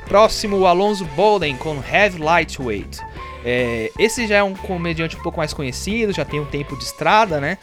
Próximo, 0.07 0.57
o 0.57 0.67
Alonso 0.67 1.05
Bolden 1.15 1.55
com 1.55 1.81
Heavy 1.81 2.19
Lightweight. 2.19 2.99
É, 3.45 3.91
esse 3.99 4.27
já 4.27 4.37
é 4.37 4.43
um 4.43 4.53
comediante 4.53 5.17
um 5.17 5.21
pouco 5.21 5.37
mais 5.37 5.53
conhecido, 5.53 6.13
já 6.13 6.25
tem 6.25 6.39
um 6.39 6.45
tempo 6.45 6.77
de 6.77 6.83
estrada, 6.83 7.39
né? 7.39 7.57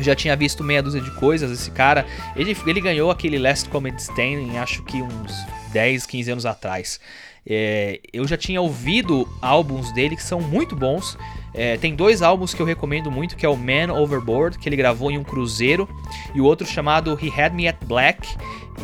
Já 0.00 0.14
tinha 0.14 0.34
visto 0.36 0.64
meia 0.64 0.82
dúzia 0.82 1.00
de 1.00 1.10
coisas 1.12 1.50
esse 1.50 1.70
cara. 1.70 2.06
Ele, 2.36 2.56
ele 2.66 2.80
ganhou 2.80 3.10
aquele 3.10 3.38
Last 3.38 3.68
Comedy 3.68 4.00
Standing, 4.00 4.56
acho 4.56 4.82
que 4.82 5.02
uns 5.02 5.32
10, 5.72 6.06
15 6.06 6.30
anos 6.32 6.46
atrás. 6.46 7.00
É, 7.46 8.00
eu 8.12 8.26
já 8.26 8.36
tinha 8.36 8.60
ouvido 8.60 9.28
álbuns 9.40 9.92
dele 9.92 10.16
que 10.16 10.22
são 10.22 10.40
muito 10.40 10.76
bons. 10.76 11.16
É, 11.52 11.76
tem 11.76 11.94
dois 11.94 12.22
álbuns 12.22 12.54
que 12.54 12.60
eu 12.60 12.66
recomendo 12.66 13.10
muito, 13.10 13.36
que 13.36 13.44
é 13.44 13.48
o 13.48 13.56
Man 13.56 13.92
Overboard, 13.92 14.58
que 14.58 14.68
ele 14.68 14.76
gravou 14.76 15.10
em 15.10 15.18
um 15.18 15.24
cruzeiro, 15.24 15.88
e 16.34 16.40
o 16.40 16.44
outro 16.44 16.66
chamado 16.66 17.18
He 17.20 17.28
Had 17.28 17.54
Me 17.54 17.66
at 17.66 17.76
Black, 17.84 18.28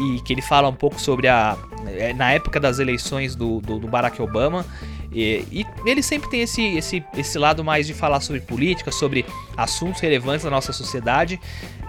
e 0.00 0.20
que 0.23 0.32
ele 0.32 0.42
fala 0.42 0.68
um 0.68 0.75
pouco 0.75 1.00
sobre 1.00 1.28
a 1.28 1.56
é, 1.87 2.12
na 2.12 2.32
época 2.32 2.58
das 2.58 2.78
eleições 2.78 3.37
do, 3.37 3.61
do, 3.61 3.78
do 3.78 3.87
Barack 3.87 4.20
Obama. 4.20 4.66
E, 5.13 5.45
e, 5.51 5.67
ele 5.85 6.03
sempre 6.03 6.29
tem 6.29 6.43
esse, 6.43 6.63
esse, 6.77 7.05
esse 7.17 7.39
lado 7.39 7.65
mais 7.65 7.87
de 7.87 7.95
falar 7.95 8.21
sobre 8.21 8.41
política, 8.41 8.91
sobre 8.91 9.25
assuntos 9.57 10.01
relevantes 10.01 10.45
da 10.45 10.51
nossa 10.51 10.73
sociedade. 10.73 11.41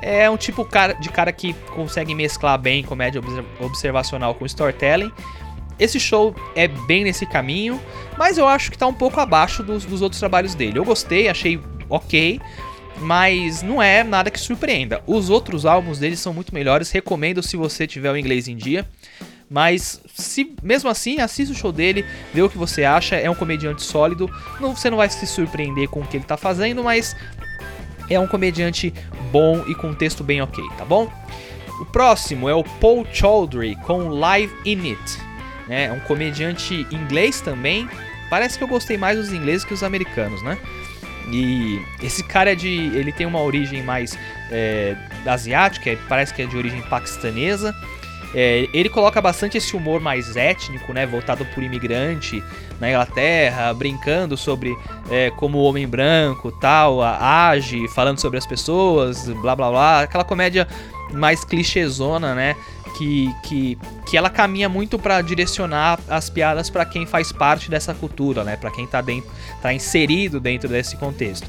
É 0.02 0.30
um 0.30 0.38
tipo 0.38 0.68
de 1.00 1.10
cara 1.10 1.32
que 1.32 1.54
consegue 1.74 2.14
mesclar 2.14 2.58
bem 2.60 2.84
comédia 2.84 3.22
observacional 3.60 4.36
com 4.36 4.46
storytelling. 4.46 5.12
Esse 5.80 6.00
show 6.00 6.36
é 6.56 6.68
bem 6.68 7.04
nesse 7.04 7.26
caminho, 7.26 7.80
mas 8.18 8.38
eu 8.38 8.48
acho 8.48 8.72
que 8.72 8.78
tá 8.78 8.88
um 8.88 8.94
pouco 8.94 9.20
abaixo 9.20 9.62
dos, 9.62 9.86
dos 9.86 10.02
outros 10.02 10.20
trabalhos 10.20 10.56
dele. 10.56 10.80
Eu 10.80 10.86
gostei, 10.86 11.28
achei 11.28 11.60
ok, 11.88 12.42
mas 13.00 13.62
não 13.62 13.82
é 13.82 14.04
nada 14.04 14.32
que 14.32 14.40
surpreenda. 14.40 15.04
Os 15.06 15.30
outros 15.30 15.66
álbuns 15.66 16.00
dele 16.00 16.16
são 16.16 16.34
muito 16.34 16.54
melhores, 16.54 16.90
recomendo 16.92 17.44
se 17.44 17.56
você 17.56 17.86
tiver 17.86 18.12
o 18.12 18.18
inglês 18.18 18.48
em 18.48 18.56
dia. 18.56 18.88
Mas 19.50 20.02
se 20.14 20.56
mesmo 20.62 20.90
assim, 20.90 21.20
assista 21.20 21.54
o 21.54 21.58
show 21.58 21.72
dele, 21.72 22.06
vê 22.34 22.42
o 22.42 22.50
que 22.50 22.58
você 22.58 22.84
acha. 22.84 23.16
É 23.16 23.30
um 23.30 23.36
comediante 23.36 23.84
sólido. 23.84 24.30
Não, 24.60 24.76
você 24.76 24.90
não 24.90 24.98
vai 24.98 25.10
se 25.10 25.26
surpreender 25.26 25.88
com 25.90 26.02
o 26.02 26.08
que 26.08 26.18
ele 26.18 26.26
tá 26.26 26.38
fazendo, 26.38 26.84
mas 26.84 27.16
é 28.10 28.20
um 28.20 28.28
comediante 28.28 28.94
bom 29.32 29.64
e 29.68 29.76
com 29.76 29.90
um 29.90 29.96
texto 29.96 30.24
bem 30.24 30.42
ok, 30.42 30.64
tá 30.78 30.86
bom? 30.86 31.12
O 31.80 31.86
próximo 31.86 32.50
é 32.50 32.56
o 32.56 32.64
Paul 32.64 33.06
Chowdhury 33.12 33.76
com 33.78 34.10
Live 34.10 34.54
In 34.66 34.90
It 34.90 35.28
né? 35.68 35.86
É 35.86 35.92
um 35.92 36.00
comediante 36.00 36.88
inglês 36.92 37.42
também. 37.42 37.88
Parece 38.30 38.58
que 38.58 38.64
eu 38.64 38.68
gostei 38.68 38.98
mais 38.98 39.18
dos 39.18 39.32
ingleses 39.32 39.64
que 39.64 39.74
os 39.74 39.84
americanos, 39.84 40.42
né? 40.44 40.58
E 41.30 41.82
esse 42.02 42.24
cara 42.24 42.54
é 42.54 42.56
de. 42.56 42.70
Ele 42.70 43.12
tem 43.12 43.28
uma 43.28 43.42
origem 43.42 43.84
mais 43.84 44.18
é, 44.50 44.96
asiática, 45.26 45.98
parece 46.08 46.34
que 46.34 46.42
é 46.42 46.46
de 46.46 46.56
origem 46.56 46.82
paquistanesa. 46.84 47.76
É, 48.34 48.68
ele 48.74 48.90
coloca 48.90 49.22
bastante 49.22 49.58
esse 49.58 49.76
humor 49.76 50.02
mais 50.02 50.36
étnico, 50.36 50.94
né, 50.94 51.06
voltado 51.06 51.46
por 51.46 51.64
imigrante 51.64 52.44
na 52.80 52.90
Inglaterra, 52.90 53.74
brincando 53.74 54.36
sobre 54.36 54.78
é, 55.10 55.32
como 55.32 55.58
o 55.58 55.64
homem 55.64 55.88
branco 55.88 56.52
tal 56.52 57.02
age, 57.02 57.88
falando 57.90 58.20
sobre 58.20 58.38
as 58.38 58.46
pessoas, 58.46 59.28
blá 59.42 59.56
blá 59.56 59.70
blá, 59.70 60.02
aquela 60.02 60.24
comédia 60.24 60.68
mais 61.14 61.46
clichêzona, 61.46 62.36
né, 62.36 62.56
que, 62.98 63.34
que, 63.44 63.78
que 64.10 64.18
ela 64.18 64.30
caminha 64.30 64.68
muito 64.68 64.98
para 64.98 65.22
direcionar 65.22 66.00
as 66.10 66.30
piadas 66.30 66.70
para 66.70 66.84
quem 66.84 67.06
faz 67.06 67.32
parte 67.32 67.70
dessa 67.70 67.94
cultura, 67.94 68.44
né? 68.44 68.58
Para 68.58 68.72
quem 68.72 68.88
tá 68.88 69.02
dentro, 69.02 69.30
tá 69.62 69.72
inserido 69.74 70.40
dentro 70.40 70.68
desse 70.68 70.98
contexto. 70.98 71.48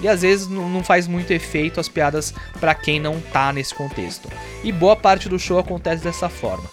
E 0.00 0.08
às 0.08 0.22
vezes 0.22 0.48
não 0.48 0.82
faz 0.84 1.08
muito 1.08 1.32
efeito 1.32 1.80
as 1.80 1.88
piadas 1.88 2.32
para 2.60 2.74
quem 2.74 3.00
não 3.00 3.20
tá 3.20 3.52
nesse 3.52 3.74
contexto. 3.74 4.28
E 4.62 4.70
boa 4.70 4.94
parte 4.94 5.28
do 5.28 5.38
show 5.38 5.58
acontece 5.58 6.02
dessa 6.02 6.28
forma. 6.28 6.68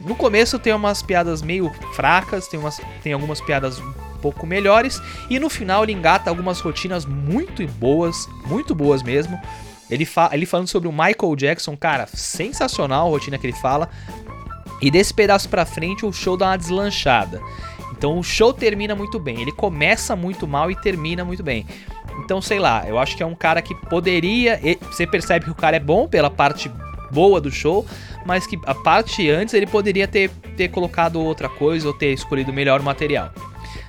No 0.00 0.14
começo 0.14 0.58
tem 0.58 0.72
umas 0.72 1.02
piadas 1.02 1.42
meio 1.42 1.70
fracas, 1.94 2.48
tem, 2.48 2.58
umas, 2.60 2.80
tem 3.02 3.12
algumas 3.12 3.40
piadas 3.40 3.78
um 3.78 3.92
pouco 4.20 4.46
melhores, 4.46 5.00
e 5.30 5.38
no 5.38 5.48
final 5.48 5.82
ele 5.82 5.92
engata 5.92 6.30
algumas 6.30 6.60
rotinas 6.60 7.04
muito 7.06 7.66
boas, 7.68 8.28
muito 8.46 8.74
boas 8.74 9.02
mesmo, 9.02 9.38
ele, 9.90 10.04
fa 10.04 10.30
ele 10.32 10.46
falando 10.46 10.68
sobre 10.68 10.88
o 10.88 10.92
Michael 10.92 11.36
Jackson, 11.36 11.76
cara, 11.76 12.06
sensacional 12.06 13.06
a 13.06 13.10
rotina 13.10 13.38
que 13.38 13.46
ele 13.46 13.56
fala. 13.56 13.88
E 14.80 14.90
desse 14.90 15.12
pedaço 15.12 15.48
pra 15.48 15.64
frente 15.64 16.04
o 16.04 16.12
show 16.12 16.36
dá 16.36 16.48
uma 16.48 16.58
deslanchada. 16.58 17.40
Então 17.96 18.18
o 18.18 18.22
show 18.22 18.52
termina 18.52 18.94
muito 18.94 19.18
bem. 19.18 19.40
Ele 19.40 19.52
começa 19.52 20.16
muito 20.16 20.46
mal 20.46 20.70
e 20.70 20.76
termina 20.76 21.24
muito 21.24 21.42
bem. 21.42 21.66
Então, 22.18 22.40
sei 22.40 22.58
lá, 22.58 22.84
eu 22.86 22.98
acho 22.98 23.16
que 23.16 23.22
é 23.22 23.26
um 23.26 23.34
cara 23.34 23.60
que 23.60 23.74
poderia. 23.74 24.60
Você 24.90 25.06
percebe 25.06 25.46
que 25.46 25.50
o 25.50 25.54
cara 25.54 25.76
é 25.76 25.80
bom 25.80 26.08
pela 26.08 26.30
parte 26.30 26.70
boa 27.10 27.40
do 27.40 27.50
show, 27.50 27.86
mas 28.26 28.46
que 28.46 28.58
a 28.66 28.74
parte 28.74 29.30
antes 29.30 29.54
ele 29.54 29.66
poderia 29.66 30.08
ter, 30.08 30.30
ter 30.56 30.68
colocado 30.68 31.20
outra 31.20 31.48
coisa 31.48 31.86
ou 31.86 31.94
ter 31.94 32.12
escolhido 32.12 32.52
melhor 32.52 32.80
o 32.80 32.84
material. 32.84 33.30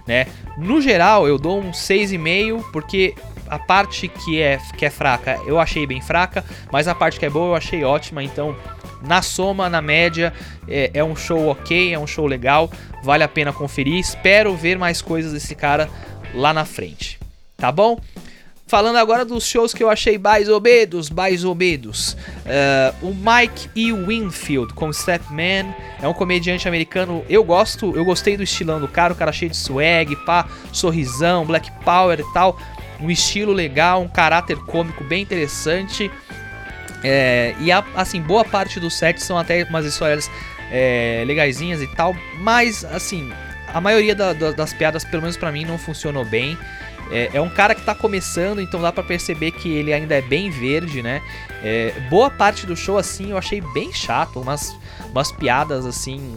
Né? 0.07 0.27
No 0.57 0.79
geral, 0.79 1.27
eu 1.27 1.37
dou 1.37 1.59
um 1.59 1.71
6,5 1.71 2.63
porque 2.71 3.15
a 3.47 3.59
parte 3.59 4.07
que 4.07 4.41
é, 4.41 4.59
que 4.77 4.85
é 4.85 4.89
fraca 4.89 5.39
eu 5.45 5.59
achei 5.59 5.85
bem 5.85 6.01
fraca, 6.01 6.43
mas 6.71 6.87
a 6.87 6.95
parte 6.95 7.19
que 7.19 7.25
é 7.25 7.29
boa 7.29 7.47
eu 7.47 7.55
achei 7.55 7.83
ótima. 7.83 8.23
Então, 8.23 8.55
na 9.01 9.21
soma, 9.21 9.69
na 9.69 9.81
média, 9.81 10.33
é, 10.67 10.91
é 10.93 11.03
um 11.03 11.15
show 11.15 11.47
ok, 11.49 11.93
é 11.93 11.99
um 11.99 12.07
show 12.07 12.25
legal, 12.25 12.69
vale 13.03 13.23
a 13.23 13.27
pena 13.27 13.51
conferir. 13.51 13.95
Espero 13.95 14.55
ver 14.55 14.77
mais 14.77 15.01
coisas 15.01 15.33
desse 15.33 15.55
cara 15.55 15.89
lá 16.33 16.53
na 16.53 16.65
frente, 16.65 17.19
tá 17.57 17.71
bom? 17.71 17.99
Falando 18.67 18.97
agora 18.97 19.23
dos 19.23 19.45
shows 19.45 19.73
que 19.73 19.83
eu 19.83 19.89
achei 19.89 20.17
mais 20.17 20.49
obedos, 20.49 21.09
mais 21.09 21.43
obedos. 21.45 22.13
Uh, 22.13 23.09
o 23.09 23.13
Mike 23.13 23.69
E. 23.75 23.93
Winfield 23.93 24.73
com 24.73 24.91
Stepman 24.91 25.73
é 26.01 26.07
um 26.07 26.13
comediante 26.13 26.67
americano. 26.67 27.23
Eu 27.29 27.43
gosto, 27.43 27.95
eu 27.95 28.03
gostei 28.03 28.35
do 28.35 28.43
estilão 28.43 28.79
do 28.79 28.87
cara, 28.87 29.13
o 29.13 29.15
cara 29.15 29.31
cheio 29.31 29.51
de 29.51 29.57
swag, 29.57 30.15
pá, 30.25 30.47
sorrisão, 30.71 31.45
black 31.45 31.71
power 31.83 32.19
e 32.19 32.33
tal 32.33 32.57
um 32.99 33.09
estilo 33.09 33.51
legal, 33.51 34.01
um 34.01 34.07
caráter 34.07 34.57
cômico 34.57 35.03
bem 35.03 35.23
interessante. 35.23 36.11
É, 37.03 37.53
e 37.59 37.71
a, 37.71 37.83
assim, 37.95 38.21
boa 38.21 38.43
parte 38.43 38.79
dos 38.79 38.95
sets 38.95 39.23
são 39.23 39.37
até 39.37 39.63
umas 39.63 39.85
histórias 39.85 40.29
é, 40.71 41.23
e 41.27 41.87
tal, 41.95 42.15
mas 42.39 42.83
assim, 42.85 43.31
a 43.73 43.79
maioria 43.79 44.15
da, 44.15 44.33
da, 44.33 44.51
das 44.51 44.73
piadas, 44.73 45.03
pelo 45.03 45.21
menos 45.21 45.37
para 45.37 45.51
mim, 45.51 45.65
não 45.65 45.77
funcionou 45.77 46.25
bem. 46.25 46.57
É, 47.11 47.31
é, 47.33 47.41
um 47.41 47.49
cara 47.49 47.75
que 47.75 47.83
tá 47.83 47.93
começando, 47.93 48.59
então 48.59 48.81
dá 48.81 48.91
para 48.91 49.03
perceber 49.03 49.51
que 49.51 49.69
ele 49.69 49.93
ainda 49.93 50.15
é 50.15 50.21
bem 50.21 50.49
verde, 50.49 51.03
né? 51.03 51.21
É, 51.63 51.93
boa 52.09 52.29
parte 52.29 52.65
do 52.65 52.75
show, 52.75 52.97
assim, 52.97 53.31
eu 53.31 53.37
achei 53.37 53.61
bem 53.61 53.93
chato, 53.93 54.39
umas, 54.39 54.75
umas 55.11 55.31
piadas, 55.31 55.85
assim, 55.85 56.35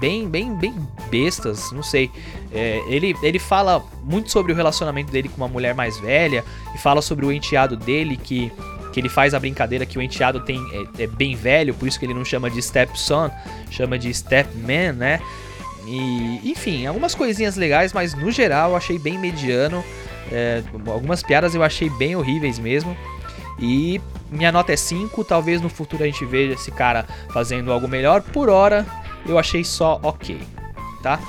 bem, 0.00 0.28
bem, 0.28 0.54
bem 0.54 0.74
bestas, 1.10 1.70
não 1.72 1.82
sei. 1.82 2.10
É, 2.52 2.82
ele, 2.86 3.14
ele 3.22 3.38
fala 3.38 3.84
muito 4.02 4.30
sobre 4.30 4.52
o 4.52 4.54
relacionamento 4.54 5.12
dele 5.12 5.28
com 5.28 5.36
uma 5.36 5.48
mulher 5.48 5.74
mais 5.74 5.98
velha 5.98 6.44
e 6.74 6.78
fala 6.78 7.02
sobre 7.02 7.26
o 7.26 7.32
enteado 7.32 7.76
dele 7.76 8.16
que 8.16 8.50
que 8.92 9.00
ele 9.00 9.08
faz 9.08 9.32
a 9.32 9.40
brincadeira 9.40 9.86
que 9.86 9.98
o 9.98 10.02
enteado 10.02 10.40
tem 10.40 10.60
é, 10.98 11.04
é 11.04 11.06
bem 11.06 11.34
velho, 11.34 11.72
por 11.72 11.88
isso 11.88 11.98
que 11.98 12.04
ele 12.04 12.12
não 12.12 12.26
chama 12.26 12.50
de 12.50 12.60
stepson, 12.60 13.30
chama 13.70 13.98
de 13.98 14.12
stepman, 14.12 14.92
né? 14.92 15.20
E, 15.86 16.40
enfim, 16.44 16.86
algumas 16.86 17.14
coisinhas 17.14 17.56
legais, 17.56 17.92
mas 17.92 18.14
no 18.14 18.30
geral 18.30 18.70
eu 18.70 18.76
achei 18.76 18.98
bem 18.98 19.18
mediano. 19.18 19.84
É, 20.30 20.62
algumas 20.86 21.22
piadas 21.22 21.54
eu 21.54 21.62
achei 21.62 21.90
bem 21.90 22.16
horríveis 22.16 22.58
mesmo. 22.58 22.96
E 23.58 24.00
minha 24.30 24.52
nota 24.52 24.72
é 24.72 24.76
5. 24.76 25.24
Talvez 25.24 25.60
no 25.60 25.68
futuro 25.68 26.02
a 26.02 26.06
gente 26.06 26.24
veja 26.24 26.54
esse 26.54 26.70
cara 26.70 27.04
fazendo 27.32 27.72
algo 27.72 27.88
melhor. 27.88 28.22
Por 28.22 28.48
hora, 28.48 28.86
eu 29.26 29.38
achei 29.38 29.64
só 29.64 30.00
ok, 30.02 30.40
tá? 31.02 31.20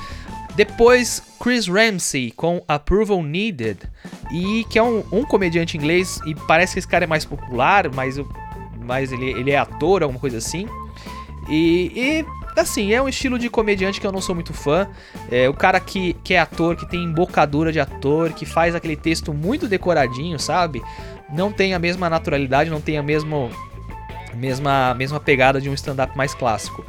Depois, 0.55 1.21
Chris 1.41 1.67
Ramsey 1.67 2.31
com 2.31 2.63
Approval 2.67 3.23
Needed, 3.23 3.79
e 4.31 4.63
que 4.69 4.77
é 4.77 4.83
um, 4.83 5.03
um, 5.11 5.23
comediante 5.23 5.75
inglês, 5.77 6.19
e 6.27 6.35
parece 6.35 6.73
que 6.73 6.79
esse 6.79 6.87
cara 6.87 7.05
é 7.05 7.07
mais 7.07 7.25
popular, 7.25 7.91
mas, 7.91 8.19
mas 8.79 9.11
ele, 9.11 9.31
ele 9.31 9.49
é 9.49 9.57
ator, 9.57 10.03
alguma 10.03 10.19
coisa 10.19 10.37
assim. 10.37 10.67
E, 11.49 11.91
e 11.95 12.25
assim, 12.61 12.93
é 12.93 13.01
um 13.01 13.09
estilo 13.09 13.39
de 13.39 13.49
comediante 13.49 13.99
que 13.99 14.07
eu 14.07 14.11
não 14.11 14.21
sou 14.21 14.35
muito 14.35 14.53
fã. 14.53 14.87
É 15.31 15.49
o 15.49 15.53
cara 15.53 15.79
que, 15.79 16.13
que 16.23 16.33
é 16.33 16.39
ator, 16.39 16.75
que 16.75 16.89
tem 16.89 17.03
embocadura 17.03 17.71
de 17.71 17.79
ator, 17.79 18.31
que 18.33 18.45
faz 18.45 18.75
aquele 18.75 18.95
texto 18.95 19.33
muito 19.33 19.67
decoradinho, 19.67 20.39
sabe? 20.39 20.81
Não 21.31 21.51
tem 21.51 21.73
a 21.73 21.79
mesma 21.79 22.09
naturalidade, 22.09 22.69
não 22.69 22.81
tem 22.81 22.97
a 22.97 23.03
mesma, 23.03 23.49
mesma, 24.33 24.93
mesma 24.93 25.19
pegada 25.19 25.59
de 25.59 25.69
um 25.69 25.73
stand-up 25.73 26.15
mais 26.17 26.33
clássico. 26.33 26.85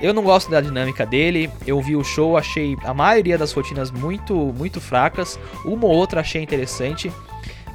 Eu 0.00 0.14
não 0.14 0.22
gosto 0.22 0.50
da 0.50 0.60
dinâmica 0.60 1.04
dele. 1.04 1.50
Eu 1.66 1.80
vi 1.80 1.96
o 1.96 2.04
show, 2.04 2.36
achei 2.36 2.76
a 2.84 2.94
maioria 2.94 3.36
das 3.36 3.52
rotinas 3.52 3.90
muito, 3.90 4.34
muito 4.34 4.80
fracas. 4.80 5.38
Uma 5.64 5.86
ou 5.86 5.94
outra 5.94 6.20
achei 6.20 6.42
interessante. 6.42 7.12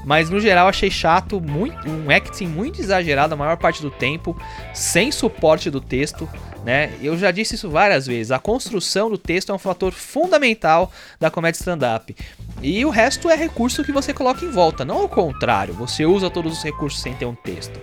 Mas 0.05 0.29
no 0.29 0.39
geral 0.39 0.67
achei 0.67 0.91
chato, 0.91 1.39
muito, 1.39 1.89
um 1.89 2.09
acting 2.09 2.47
muito 2.47 2.81
exagerado 2.81 3.33
a 3.33 3.37
maior 3.37 3.57
parte 3.57 3.81
do 3.81 3.89
tempo, 3.89 4.35
sem 4.73 5.11
suporte 5.11 5.69
do 5.69 5.79
texto. 5.79 6.27
Né? 6.63 6.93
Eu 7.01 7.17
já 7.17 7.29
disse 7.29 7.55
isso 7.55 7.69
várias 7.69 8.07
vezes. 8.07 8.31
A 8.31 8.39
construção 8.39 9.09
do 9.09 9.17
texto 9.17 9.51
é 9.51 9.55
um 9.55 9.59
fator 9.59 9.91
fundamental 9.91 10.91
da 11.19 11.29
comédia 11.29 11.59
stand-up. 11.59 12.15
E 12.61 12.85
o 12.85 12.89
resto 12.89 13.29
é 13.29 13.35
recurso 13.35 13.83
que 13.83 13.91
você 13.91 14.13
coloca 14.13 14.45
em 14.45 14.49
volta, 14.49 14.85
não 14.85 14.99
ao 14.99 15.09
contrário. 15.09 15.73
Você 15.73 16.05
usa 16.05 16.29
todos 16.29 16.53
os 16.53 16.63
recursos 16.63 17.01
sem 17.01 17.13
ter 17.13 17.25
um 17.25 17.35
texto. 17.35 17.77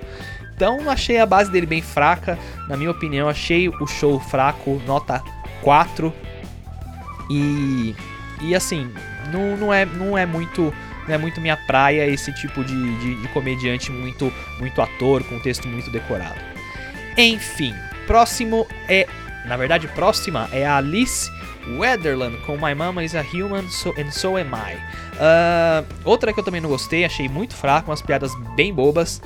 Então 0.54 0.88
achei 0.88 1.18
a 1.18 1.26
base 1.26 1.50
dele 1.50 1.66
bem 1.66 1.82
fraca. 1.82 2.38
Na 2.68 2.76
minha 2.76 2.90
opinião, 2.90 3.28
achei 3.28 3.68
o 3.68 3.86
show 3.86 4.18
fraco, 4.18 4.80
nota 4.86 5.22
4. 5.62 6.12
E. 7.30 7.94
E 8.42 8.54
assim, 8.54 8.90
não, 9.30 9.56
não, 9.58 9.74
é, 9.74 9.84
não 9.84 10.16
é 10.16 10.24
muito 10.24 10.72
não 11.06 11.14
é 11.14 11.18
muito 11.18 11.40
minha 11.40 11.56
praia 11.56 12.06
esse 12.06 12.32
tipo 12.32 12.64
de, 12.64 12.98
de, 13.00 13.14
de 13.20 13.28
comediante 13.28 13.90
muito, 13.90 14.32
muito 14.58 14.80
ator, 14.80 15.24
com 15.24 15.38
texto 15.40 15.66
muito 15.66 15.90
decorado. 15.90 16.40
Enfim, 17.16 17.74
próximo 18.10 18.66
é. 18.88 19.06
Na 19.46 19.56
verdade, 19.56 19.86
próxima 19.86 20.48
é 20.50 20.66
a 20.66 20.78
Alice 20.78 21.30
Weatherland 21.78 22.36
com 22.38 22.56
My 22.56 22.74
Mama 22.74 23.04
is 23.04 23.14
a 23.14 23.22
Human 23.22 23.68
so, 23.70 23.94
and 23.96 24.10
So 24.10 24.36
Am 24.36 24.50
I. 24.52 24.74
Uh, 25.14 25.86
outra 26.04 26.32
que 26.32 26.40
eu 26.40 26.44
também 26.44 26.60
não 26.60 26.68
gostei, 26.68 27.04
achei 27.04 27.28
muito 27.28 27.54
fraco, 27.54 27.88
umas 27.88 28.02
piadas 28.02 28.34
bem 28.56 28.74
bobas. 28.74 29.22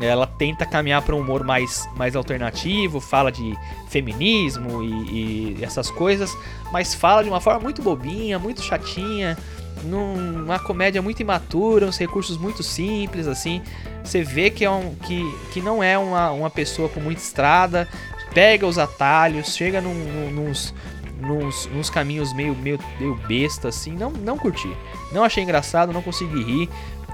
Ela 0.00 0.28
tenta 0.28 0.64
caminhar 0.64 1.02
para 1.02 1.14
um 1.16 1.20
humor 1.20 1.42
mais, 1.42 1.88
mais 1.96 2.14
alternativo, 2.14 3.00
fala 3.00 3.32
de 3.32 3.58
feminismo 3.88 4.80
e, 4.80 5.56
e 5.58 5.64
essas 5.64 5.90
coisas, 5.90 6.32
mas 6.72 6.94
fala 6.94 7.24
de 7.24 7.28
uma 7.28 7.40
forma 7.40 7.58
muito 7.58 7.82
bobinha, 7.82 8.38
muito 8.38 8.62
chatinha 8.62 9.36
numa 9.84 10.58
comédia 10.58 11.00
muito 11.00 11.20
imatura, 11.20 11.86
uns 11.86 11.98
recursos 11.98 12.36
muito 12.36 12.62
simples, 12.62 13.26
assim. 13.26 13.62
Você 14.04 14.22
vê 14.22 14.50
que, 14.50 14.64
é 14.64 14.70
um, 14.70 14.94
que, 14.94 15.22
que 15.52 15.60
não 15.60 15.82
é 15.82 15.96
uma, 15.96 16.30
uma 16.30 16.50
pessoa 16.50 16.88
com 16.88 17.00
muita 17.00 17.20
estrada, 17.20 17.88
pega 18.34 18.66
os 18.66 18.78
atalhos, 18.78 19.54
chega 19.54 19.80
num, 19.80 19.94
num, 19.94 20.30
nos, 20.30 20.74
nos, 21.20 21.66
nos 21.66 21.90
caminhos 21.90 22.32
meio, 22.32 22.54
meio, 22.56 22.78
meio 22.98 23.14
besta, 23.26 23.68
assim. 23.68 23.92
Não, 23.92 24.10
não 24.10 24.38
curti. 24.38 24.70
Não 25.12 25.24
achei 25.24 25.42
engraçado, 25.42 25.92
não 25.92 26.02
consegui 26.02 26.42
rir. 26.42 26.68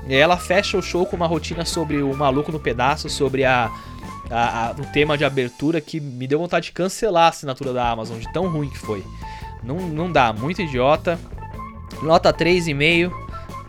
Ela 0.09 0.37
fecha 0.37 0.79
o 0.79 0.83
show 0.83 1.05
com 1.05 1.17
uma 1.17 1.27
rotina 1.27 1.65
sobre 1.65 2.03
o 2.03 2.15
maluco 2.15 2.53
no 2.53 2.61
pedaço, 2.61 3.09
sobre 3.09 3.45
a, 3.45 3.71
a, 4.31 4.69
a, 4.69 4.71
o 4.73 4.87
tema 4.93 5.19
de 5.19 5.25
abertura 5.25 5.81
que 5.81 6.01
me 6.01 6.27
deu 6.27 6.39
vontade 6.39 6.67
de 6.67 6.73
cancelar 6.73 7.25
a 7.25 7.29
assinatura 7.29 7.73
da 7.73 7.91
Amazon, 7.91 8.19
de 8.19 8.33
tão 8.33 8.49
ruim 8.49 8.71
que 8.71 8.79
foi. 8.79 9.05
Não, 9.63 9.77
não 9.77 10.11
dá, 10.11 10.33
muito 10.33 10.63
idiota. 10.63 11.19
Nota 12.03 12.33
3,5, 12.33 13.11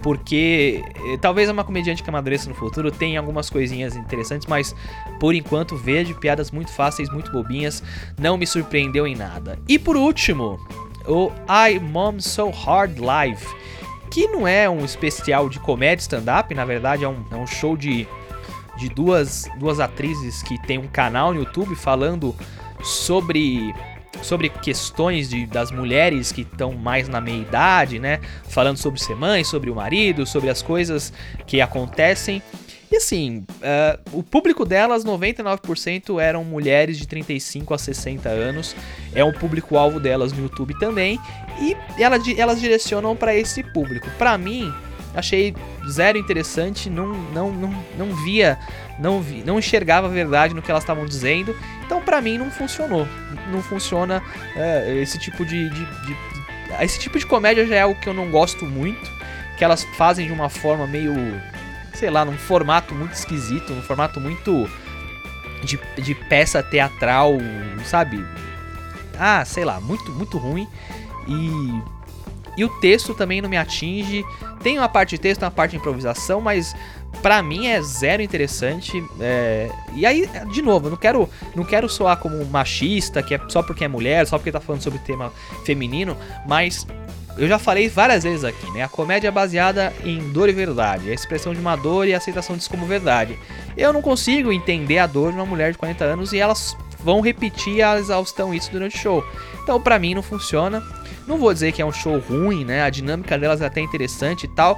porque 0.01 0.83
eh, 0.95 1.17
talvez 1.19 1.49
uma 1.49 1.63
comediante 1.63 2.03
que 2.03 2.09
amadureça 2.09 2.49
no 2.49 2.55
futuro 2.55 2.91
tenha 2.91 3.19
algumas 3.19 3.49
coisinhas 3.49 3.95
interessantes, 3.95 4.47
mas 4.47 4.75
por 5.19 5.33
enquanto 5.33 5.75
vejo 5.75 6.15
piadas 6.15 6.51
muito 6.51 6.71
fáceis, 6.71 7.09
muito 7.09 7.31
bobinhas, 7.31 7.83
não 8.19 8.37
me 8.37 8.45
surpreendeu 8.45 9.07
em 9.07 9.15
nada. 9.15 9.57
E 9.67 9.79
por 9.79 9.97
último, 9.97 10.59
o 11.05 11.31
I 11.49 11.79
Mom 11.79 12.19
So 12.19 12.49
Hard 12.49 12.99
Live, 12.99 13.45
que 14.11 14.27
não 14.27 14.47
é 14.47 14.69
um 14.69 14.85
especial 14.85 15.49
de 15.49 15.59
comédia 15.59 16.01
stand-up, 16.01 16.53
na 16.53 16.65
verdade 16.65 17.03
é 17.03 17.09
um, 17.09 17.23
é 17.31 17.35
um 17.35 17.47
show 17.47 17.75
de, 17.75 18.07
de 18.77 18.89
duas, 18.89 19.49
duas 19.57 19.79
atrizes 19.79 20.43
que 20.43 20.61
tem 20.63 20.77
um 20.77 20.87
canal 20.87 21.33
no 21.33 21.39
YouTube 21.39 21.75
falando 21.75 22.35
sobre 22.83 23.73
sobre 24.21 24.49
questões 24.49 25.29
de, 25.29 25.45
das 25.45 25.71
mulheres 25.71 26.31
que 26.31 26.41
estão 26.41 26.73
mais 26.73 27.07
na 27.07 27.21
meia 27.21 27.41
idade, 27.41 27.99
né? 27.99 28.19
Falando 28.49 28.77
sobre 28.77 28.99
ser 28.99 29.15
mãe, 29.15 29.43
sobre 29.43 29.69
o 29.69 29.75
marido, 29.75 30.25
sobre 30.25 30.49
as 30.49 30.61
coisas 30.61 31.13
que 31.45 31.61
acontecem. 31.61 32.41
E 32.89 32.95
assim, 32.95 33.45
uh, 33.49 34.17
o 34.17 34.23
público 34.23 34.63
delas, 34.63 35.03
99% 35.03 36.21
eram 36.21 36.43
mulheres 36.45 36.97
de 36.97 37.05
35 37.05 37.73
a 37.73 37.77
60 37.77 38.29
anos. 38.29 38.75
É 39.13 39.23
um 39.23 39.33
público-alvo 39.33 39.99
delas 39.99 40.31
no 40.31 40.43
YouTube 40.43 40.77
também. 40.79 41.19
E 41.59 41.75
elas, 42.01 42.23
elas 42.37 42.61
direcionam 42.61 43.15
para 43.15 43.35
esse 43.35 43.61
público. 43.61 44.09
Para 44.17 44.37
mim, 44.37 44.73
achei 45.13 45.53
zero 45.89 46.17
interessante, 46.17 46.89
não, 46.89 47.07
não, 47.33 47.51
não, 47.51 47.85
não 47.97 48.15
via, 48.23 48.57
não, 48.99 49.21
vi, 49.21 49.43
não 49.43 49.59
enxergava 49.59 50.07
a 50.07 50.09
verdade 50.09 50.53
no 50.53 50.61
que 50.61 50.71
elas 50.71 50.83
estavam 50.83 51.05
dizendo. 51.05 51.53
Então, 51.85 52.01
para 52.01 52.21
mim, 52.21 52.37
não 52.37 52.49
funcionou. 52.49 53.05
Não 53.51 53.61
funciona 53.61 54.21
é, 54.55 54.95
esse 54.97 55.17
tipo 55.17 55.45
de, 55.45 55.69
de, 55.69 55.85
de, 55.85 56.17
Esse 56.81 56.99
tipo 56.99 57.17
de 57.17 57.25
comédia 57.25 57.65
já 57.65 57.75
é 57.75 57.81
algo 57.81 57.99
que 57.99 58.07
eu 58.07 58.13
não 58.13 58.29
gosto 58.29 58.65
muito. 58.65 59.09
Que 59.57 59.63
elas 59.63 59.83
fazem 59.95 60.27
de 60.27 60.33
uma 60.33 60.49
forma 60.49 60.85
meio. 60.85 61.13
Sei 61.93 62.09
lá, 62.09 62.23
num 62.23 62.37
formato 62.37 62.93
muito 62.93 63.13
esquisito, 63.13 63.73
num 63.73 63.81
formato 63.81 64.19
muito. 64.19 64.69
De, 65.63 65.79
de 66.01 66.13
peça 66.13 66.61
teatral, 66.61 67.33
sabe? 67.83 68.23
Ah, 69.17 69.43
sei 69.43 69.65
lá, 69.65 69.81
muito, 69.81 70.11
muito 70.11 70.37
ruim. 70.37 70.67
E 71.27 71.81
e 72.57 72.65
o 72.65 72.69
texto 72.69 73.13
também 73.13 73.39
não 73.39 73.47
me 73.47 73.55
atinge. 73.55 74.25
Tem 74.63 74.77
uma 74.77 74.89
parte 74.89 75.11
de 75.11 75.19
texto, 75.19 75.43
uma 75.43 75.51
parte 75.51 75.71
de 75.71 75.77
improvisação, 75.77 76.41
mas 76.41 76.75
para 77.21 77.41
mim 77.43 77.67
é 77.67 77.81
zero 77.81 78.21
interessante. 78.21 79.03
É... 79.19 79.69
E 79.93 80.05
aí, 80.05 80.27
de 80.51 80.61
novo, 80.61 80.87
eu 80.87 80.91
não 80.91 80.97
quero, 80.97 81.29
não 81.55 81.63
quero 81.63 81.87
soar 81.87 82.17
como 82.17 82.43
machista, 82.45 83.21
que 83.21 83.35
é 83.35 83.41
só 83.47 83.61
porque 83.61 83.85
é 83.85 83.87
mulher, 83.87 84.25
só 84.25 84.37
porque 84.37 84.51
tá 84.51 84.59
falando 84.59 84.81
sobre 84.81 84.99
tema 84.99 85.31
feminino, 85.63 86.17
mas 86.47 86.85
eu 87.37 87.47
já 87.47 87.59
falei 87.59 87.87
várias 87.87 88.23
vezes 88.23 88.43
aqui, 88.43 88.69
né? 88.71 88.81
A 88.81 88.87
comédia 88.87 89.27
é 89.27 89.31
baseada 89.31 89.93
em 90.03 90.31
dor 90.31 90.49
e 90.49 90.53
verdade, 90.53 91.11
a 91.11 91.13
expressão 91.13 91.53
de 91.53 91.59
uma 91.59 91.75
dor 91.75 92.07
e 92.07 92.13
a 92.13 92.17
aceitação 92.17 92.57
disso 92.57 92.69
como 92.69 92.85
verdade. 92.87 93.37
Eu 93.77 93.93
não 93.93 94.01
consigo 94.01 94.51
entender 94.51 94.97
a 94.97 95.05
dor 95.05 95.31
de 95.31 95.37
uma 95.37 95.45
mulher 95.45 95.71
de 95.71 95.77
40 95.77 96.03
anos 96.03 96.33
e 96.33 96.39
elas 96.39 96.75
vão 97.07 97.21
repetir 97.21 97.81
a 97.81 97.97
exaustão 97.97 98.53
isso 98.53 98.69
durante 98.69 98.97
o 98.97 98.99
show. 98.99 99.25
Então, 99.63 99.79
para 99.79 99.97
mim, 99.97 100.13
não 100.13 100.21
funciona. 100.21 100.83
Não 101.25 101.37
vou 101.37 101.53
dizer 101.53 101.71
que 101.71 101.81
é 101.81 101.85
um 101.85 101.91
show 101.93 102.19
ruim, 102.19 102.65
né? 102.65 102.81
A 102.81 102.89
dinâmica 102.89 103.37
delas 103.37 103.61
é 103.61 103.65
até 103.65 103.79
interessante 103.79 104.43
e 104.43 104.49
tal. 104.49 104.77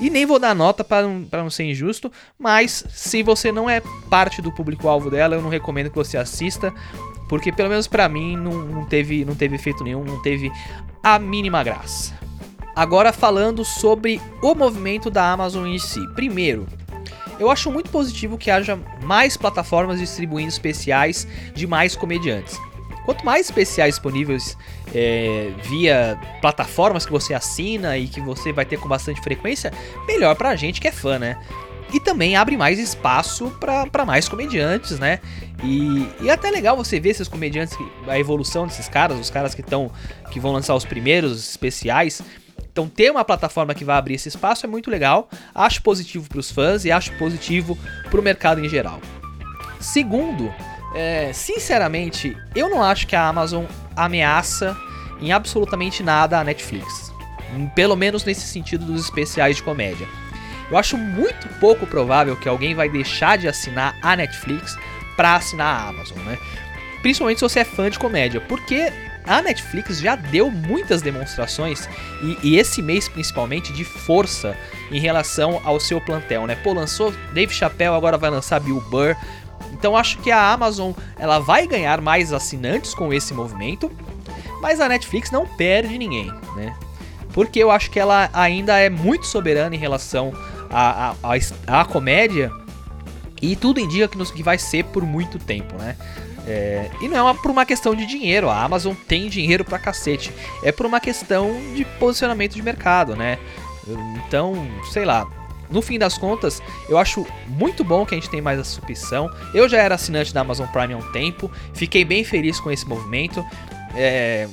E 0.00 0.08
nem 0.08 0.24
vou 0.24 0.38
dar 0.38 0.54
nota 0.54 0.82
para 0.82 1.02
não, 1.02 1.26
não 1.30 1.50
ser 1.50 1.64
injusto, 1.64 2.10
mas 2.38 2.82
se 2.88 3.22
você 3.22 3.52
não 3.52 3.68
é 3.68 3.82
parte 4.08 4.40
do 4.40 4.50
público-alvo 4.50 5.10
dela, 5.10 5.34
eu 5.34 5.42
não 5.42 5.50
recomendo 5.50 5.90
que 5.90 5.96
você 5.96 6.16
assista, 6.16 6.72
porque 7.28 7.52
pelo 7.52 7.68
menos 7.68 7.86
para 7.86 8.08
mim 8.08 8.36
não, 8.38 8.52
não, 8.52 8.84
teve, 8.86 9.26
não 9.26 9.34
teve 9.34 9.56
efeito 9.56 9.84
nenhum, 9.84 10.02
não 10.02 10.22
teve 10.22 10.50
a 11.02 11.18
mínima 11.18 11.62
graça. 11.62 12.18
Agora 12.74 13.12
falando 13.12 13.66
sobre 13.66 14.18
o 14.42 14.54
movimento 14.54 15.10
da 15.10 15.30
Amazon 15.30 15.66
em 15.66 15.78
si. 15.78 16.00
Primeiro, 16.14 16.66
eu 17.38 17.50
acho 17.50 17.70
muito 17.70 17.90
positivo 17.90 18.38
que 18.38 18.50
haja 18.50 18.78
mais 19.02 19.36
plataformas 19.36 19.98
distribuindo 20.00 20.48
especiais 20.48 21.26
de 21.54 21.66
mais 21.66 21.94
comediantes. 21.94 22.58
Quanto 23.04 23.24
mais 23.24 23.46
especiais 23.46 23.94
disponíveis 23.94 24.58
é, 24.92 25.52
via 25.62 26.18
plataformas 26.40 27.06
que 27.06 27.12
você 27.12 27.34
assina 27.34 27.96
e 27.96 28.08
que 28.08 28.20
você 28.20 28.52
vai 28.52 28.64
ter 28.64 28.78
com 28.78 28.88
bastante 28.88 29.20
frequência, 29.20 29.72
melhor 30.08 30.34
pra 30.34 30.56
gente 30.56 30.80
que 30.80 30.88
é 30.88 30.92
fã, 30.92 31.18
né? 31.18 31.38
E 31.94 32.00
também 32.00 32.34
abre 32.34 32.56
mais 32.56 32.80
espaço 32.80 33.48
para 33.60 34.04
mais 34.04 34.28
comediantes, 34.28 34.98
né? 34.98 35.20
E, 35.62 36.08
e 36.20 36.28
é 36.28 36.32
até 36.32 36.50
legal 36.50 36.76
você 36.76 36.98
ver 36.98 37.10
esses 37.10 37.28
comediantes, 37.28 37.78
a 38.08 38.18
evolução 38.18 38.66
desses 38.66 38.88
caras, 38.88 39.20
os 39.20 39.30
caras 39.30 39.54
que 39.54 39.60
estão 39.60 39.90
que 40.32 40.40
vão 40.40 40.50
lançar 40.50 40.74
os 40.74 40.84
primeiros 40.84 41.48
especiais. 41.48 42.20
Então 42.76 42.86
ter 42.86 43.10
uma 43.10 43.24
plataforma 43.24 43.74
que 43.74 43.86
vai 43.86 43.96
abrir 43.96 44.16
esse 44.16 44.28
espaço 44.28 44.66
é 44.66 44.68
muito 44.68 44.90
legal. 44.90 45.30
Acho 45.54 45.80
positivo 45.80 46.28
para 46.28 46.38
os 46.38 46.50
fãs 46.50 46.84
e 46.84 46.92
acho 46.92 47.10
positivo 47.16 47.78
para 48.10 48.20
o 48.20 48.22
mercado 48.22 48.62
em 48.62 48.68
geral. 48.68 49.00
Segundo, 49.80 50.52
é, 50.94 51.32
sinceramente, 51.32 52.36
eu 52.54 52.68
não 52.68 52.82
acho 52.82 53.06
que 53.06 53.16
a 53.16 53.28
Amazon 53.28 53.64
ameaça 53.96 54.76
em 55.22 55.32
absolutamente 55.32 56.02
nada 56.02 56.38
a 56.38 56.44
Netflix. 56.44 57.10
Pelo 57.74 57.96
menos 57.96 58.26
nesse 58.26 58.46
sentido 58.46 58.84
dos 58.84 59.06
especiais 59.06 59.56
de 59.56 59.62
comédia. 59.62 60.06
Eu 60.70 60.76
acho 60.76 60.98
muito 60.98 61.48
pouco 61.58 61.86
provável 61.86 62.36
que 62.36 62.46
alguém 62.46 62.74
vai 62.74 62.90
deixar 62.90 63.38
de 63.38 63.48
assinar 63.48 63.96
a 64.02 64.14
Netflix 64.14 64.76
para 65.16 65.36
assinar 65.36 65.80
a 65.80 65.88
Amazon, 65.88 66.18
né? 66.18 66.36
Principalmente 67.00 67.38
se 67.38 67.48
você 67.48 67.60
é 67.60 67.64
fã 67.64 67.88
de 67.88 67.98
comédia, 67.98 68.38
porque 68.42 68.92
a 69.26 69.42
Netflix 69.42 69.98
já 69.98 70.14
deu 70.14 70.50
muitas 70.50 71.02
demonstrações 71.02 71.88
e, 72.22 72.38
e, 72.42 72.58
esse 72.58 72.80
mês 72.80 73.08
principalmente 73.08 73.72
de 73.72 73.84
força 73.84 74.56
em 74.90 75.00
relação 75.00 75.60
ao 75.64 75.80
seu 75.80 76.00
plantel, 76.00 76.46
né? 76.46 76.54
Pô, 76.62 76.72
lançou 76.72 77.12
Dave 77.32 77.52
Chappelle, 77.52 77.96
agora 77.96 78.16
vai 78.16 78.30
lançar 78.30 78.60
Bill 78.60 78.80
Burr, 78.82 79.16
Então 79.72 79.96
acho 79.96 80.18
que 80.18 80.30
a 80.30 80.52
Amazon 80.52 80.92
ela 81.18 81.38
vai 81.38 81.66
ganhar 81.66 82.00
mais 82.00 82.32
assinantes 82.32 82.94
com 82.94 83.12
esse 83.12 83.34
movimento, 83.34 83.90
mas 84.60 84.80
a 84.80 84.88
Netflix 84.88 85.30
não 85.30 85.46
perde 85.46 85.98
ninguém, 85.98 86.32
né? 86.54 86.74
Porque 87.32 87.58
eu 87.58 87.70
acho 87.70 87.90
que 87.90 88.00
ela 88.00 88.30
ainda 88.32 88.78
é 88.78 88.88
muito 88.88 89.26
soberana 89.26 89.74
em 89.74 89.78
relação 89.78 90.32
à, 90.70 91.84
comédia 91.84 92.50
e 93.42 93.54
tudo 93.54 93.78
indica 93.78 94.08
que, 94.08 94.16
nos, 94.16 94.30
que 94.30 94.42
vai 94.42 94.56
ser 94.56 94.84
por 94.84 95.04
muito 95.04 95.38
tempo, 95.38 95.76
né? 95.76 95.96
É, 96.46 96.88
e 97.00 97.08
não 97.08 97.28
é 97.28 97.34
por 97.34 97.50
uma 97.50 97.66
questão 97.66 97.94
de 97.94 98.06
dinheiro, 98.06 98.48
a 98.48 98.62
Amazon 98.62 98.94
tem 98.94 99.28
dinheiro 99.28 99.64
pra 99.64 99.78
cacete. 99.78 100.32
É 100.62 100.70
por 100.70 100.86
uma 100.86 101.00
questão 101.00 101.50
de 101.74 101.84
posicionamento 101.98 102.54
de 102.54 102.62
mercado, 102.62 103.16
né? 103.16 103.38
Então, 104.26 104.54
sei 104.92 105.04
lá. 105.04 105.26
No 105.68 105.82
fim 105.82 105.98
das 105.98 106.16
contas, 106.16 106.62
eu 106.88 106.96
acho 106.96 107.26
muito 107.48 107.82
bom 107.82 108.06
que 108.06 108.14
a 108.14 108.18
gente 108.18 108.30
tem 108.30 108.40
mais 108.40 108.60
essa 108.60 108.80
opção. 108.80 109.28
Eu 109.52 109.68
já 109.68 109.78
era 109.78 109.96
assinante 109.96 110.32
da 110.32 110.42
Amazon 110.42 110.68
Prime 110.68 110.94
há 110.94 110.96
um 110.96 111.12
tempo, 111.12 111.50
fiquei 111.74 112.04
bem 112.04 112.22
feliz 112.22 112.60
com 112.60 112.70
esse 112.70 112.86
movimento. 112.86 113.44
É, 113.96 114.48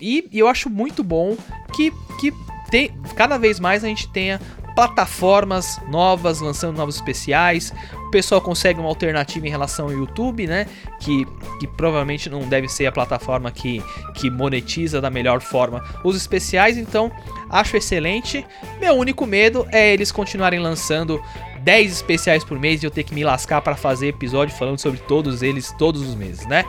e, 0.00 0.28
e 0.32 0.38
eu 0.40 0.48
acho 0.48 0.68
muito 0.68 1.04
bom 1.04 1.36
que, 1.72 1.92
que 2.18 2.32
tem, 2.68 2.90
cada 3.14 3.38
vez 3.38 3.60
mais 3.60 3.84
a 3.84 3.86
gente 3.86 4.08
tenha 4.08 4.40
plataformas 4.74 5.80
novas 5.88 6.40
lançando 6.40 6.76
novos 6.76 6.96
especiais. 6.96 7.72
O 8.06 8.10
pessoal 8.10 8.40
consegue 8.40 8.80
uma 8.80 8.88
alternativa 8.88 9.46
em 9.46 9.50
relação 9.50 9.86
ao 9.86 9.92
YouTube, 9.92 10.46
né? 10.46 10.66
Que, 11.00 11.26
que 11.60 11.66
provavelmente 11.66 12.28
não 12.28 12.40
deve 12.40 12.68
ser 12.68 12.86
a 12.86 12.92
plataforma 12.92 13.50
que, 13.50 13.82
que 14.14 14.30
monetiza 14.30 15.00
da 15.00 15.10
melhor 15.10 15.40
forma 15.40 15.84
os 16.02 16.16
especiais. 16.16 16.76
Então, 16.76 17.10
acho 17.48 17.76
excelente. 17.76 18.44
Meu 18.80 18.94
único 18.94 19.26
medo 19.26 19.66
é 19.70 19.92
eles 19.92 20.10
continuarem 20.10 20.60
lançando 20.60 21.22
10 21.60 21.92
especiais 21.92 22.44
por 22.44 22.58
mês 22.58 22.82
e 22.82 22.86
eu 22.86 22.90
ter 22.90 23.04
que 23.04 23.14
me 23.14 23.24
lascar 23.24 23.62
para 23.62 23.74
fazer 23.74 24.08
episódio 24.08 24.54
falando 24.54 24.78
sobre 24.78 25.00
todos 25.00 25.42
eles 25.42 25.72
todos 25.78 26.02
os 26.02 26.14
meses, 26.14 26.46
né? 26.46 26.64